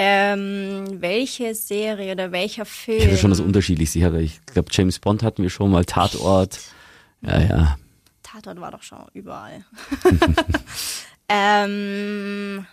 Ähm, 0.00 1.00
welche 1.00 1.54
Serie 1.56 2.12
oder 2.12 2.30
welcher 2.30 2.64
Film? 2.64 2.98
ich 2.98 3.04
hätte 3.06 3.16
schon 3.16 3.30
das 3.30 3.40
unterschiedlichste. 3.40 3.98
Ich, 3.98 4.04
hatte- 4.04 4.20
ich 4.20 4.40
glaube, 4.46 4.68
James 4.72 4.98
Bond 5.00 5.24
hatten 5.24 5.42
wir 5.42 5.50
schon 5.50 5.72
mal, 5.72 5.84
Tatort. 5.84 6.60
Ja, 7.20 7.40
ja. 7.40 7.78
Tatort 8.22 8.60
war 8.60 8.70
doch 8.70 8.82
schon 8.82 9.04
überall. 9.12 9.64
ähm, 11.28 12.64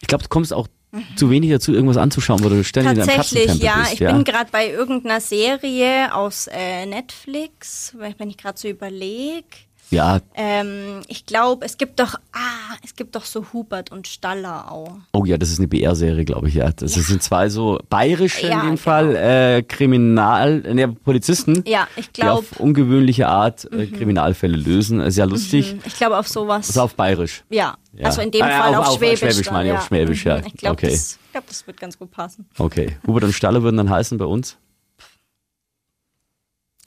Ich 0.00 0.06
glaube, 0.08 0.22
du 0.22 0.28
kommst 0.28 0.52
auch 0.52 0.68
zu 1.16 1.30
wenig 1.30 1.50
dazu, 1.50 1.72
irgendwas 1.72 1.96
anzuschauen, 1.96 2.44
wo 2.44 2.48
du 2.48 2.62
ständig 2.62 2.92
in 2.92 2.98
deinem 3.00 3.16
tatsächlich, 3.16 3.60
ja. 3.62 3.80
bist. 3.80 3.94
Ich 3.94 4.00
ja. 4.00 4.12
bin 4.12 4.22
gerade 4.24 4.50
bei 4.52 4.70
irgendeiner 4.70 5.20
Serie 5.20 6.14
aus 6.14 6.48
äh, 6.52 6.86
Netflix, 6.86 7.96
wenn 7.98 8.30
ich 8.30 8.36
gerade 8.36 8.58
so 8.58 8.68
überlege. 8.68 9.46
Ja, 9.90 10.20
Ähm, 10.34 11.02
ich 11.08 11.26
glaube, 11.26 11.64
es 11.66 11.76
gibt 11.78 12.00
doch, 12.00 12.14
ah, 12.32 12.74
es 12.82 12.96
gibt 12.96 13.14
doch 13.14 13.24
so 13.24 13.46
Hubert 13.52 13.92
und 13.92 14.08
Staller 14.08 14.70
auch. 14.72 14.96
Oh 15.12 15.24
ja, 15.24 15.38
das 15.38 15.50
ist 15.50 15.58
eine 15.58 15.68
BR-Serie, 15.68 16.24
glaube 16.24 16.48
ich, 16.48 16.54
ja. 16.54 16.70
Das 16.72 16.94
sind 16.94 17.22
zwei 17.22 17.48
so 17.48 17.78
bayerische 17.90 18.46
Ja, 18.48 18.54
in 18.54 18.58
dem 18.60 18.64
genau. 18.70 18.76
Fall 18.76 19.14
äh, 19.16 19.62
Kriminal, 19.62 20.64
äh, 20.66 20.88
Polizisten, 20.88 21.62
Ja, 21.66 21.86
ich 21.96 22.10
die 22.10 22.22
glaube, 22.22 22.40
auf 22.40 22.58
ungewöhnliche 22.60 23.28
Art 23.28 23.70
äh, 23.72 23.86
Kriminalfälle 23.86 24.56
lösen. 24.56 25.00
Äh, 25.00 25.10
Sehr 25.10 25.26
lustig. 25.26 25.76
ich 25.84 25.96
glaube 25.96 26.18
auf 26.18 26.26
sowas. 26.28 26.68
Ist 26.68 26.78
auf 26.78 26.94
bayerisch. 26.96 27.44
Ja, 27.50 27.76
Ja. 27.92 28.06
also 28.06 28.20
in 28.20 28.30
dem 28.30 28.42
Ah, 28.42 28.48
ja, 28.50 28.62
Fall 28.62 28.74
auf- 28.74 28.80
auf, 28.80 28.88
auf 28.88 28.98
Schwäbisch. 28.98 29.18
Schwäbisch 29.20 29.42
dann, 29.46 29.54
meine 29.54 29.68
ich, 29.70 29.76
auf 29.76 29.86
Schwäbisch, 29.86 30.24
ja. 30.24 30.38
Mhm. 30.38 30.44
Ich 30.46 30.54
glaube, 30.54 30.72
Okay. 30.74 30.90
das, 30.90 31.18
glaub, 31.32 31.46
das 31.46 31.66
wird 31.66 31.78
ganz 31.78 31.98
gut 31.98 32.10
passen. 32.10 32.46
Okay. 32.58 32.96
Hubert 33.06 33.24
und 33.24 33.32
Staller 33.32 33.62
würden 33.62 33.76
dann 33.76 33.90
heißen 33.90 34.18
bei 34.18 34.24
uns. 34.24 34.56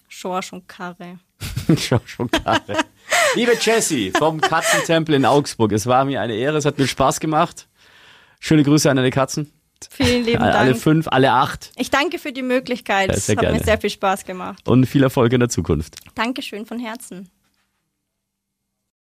Schorsch 0.10 0.52
und 0.54 0.68
Karre. 0.68 1.20
Schon, 1.78 2.00
schon 2.06 2.32
klar. 2.32 2.62
Liebe 3.36 3.54
Jessie 3.60 4.12
vom 4.17 4.39
Katzentempel 4.41 5.15
in 5.15 5.26
Augsburg, 5.26 5.71
es 5.73 5.86
war 5.86 6.06
mir 6.06 6.21
eine 6.21 6.34
Ehre, 6.36 6.58
es 6.58 6.65
hat 6.65 6.78
mir 6.78 6.88
Spaß 6.88 7.19
gemacht. 7.19 7.67
Schöne 8.39 8.63
Grüße 8.63 8.89
an 8.89 8.97
deine 8.97 9.12
Katzen. 9.12 9.52
Vielen 9.91 10.26
lieben 10.26 10.41
Alle 10.41 10.69
Dank. 10.71 10.82
fünf, 10.82 11.08
alle 11.08 11.32
acht. 11.34 11.71
Ich 11.76 11.91
danke 11.91 12.17
für 12.17 12.32
die 12.32 12.41
Möglichkeit. 12.41 13.10
Ja, 13.10 13.15
Es 13.15 13.30
hat 13.30 13.36
mir 13.36 13.41
gerne. 13.41 13.63
sehr 13.63 13.78
viel 13.78 13.89
Spaß 13.91 14.26
gemacht. 14.26 14.67
Und 14.67 14.86
viel 14.88 15.04
Erfolg 15.04 15.34
in 15.34 15.39
der 15.39 15.50
Zukunft. 15.50 15.95
Dankeschön 16.15 16.65
von 16.65 16.80
Herzen. 16.80 17.30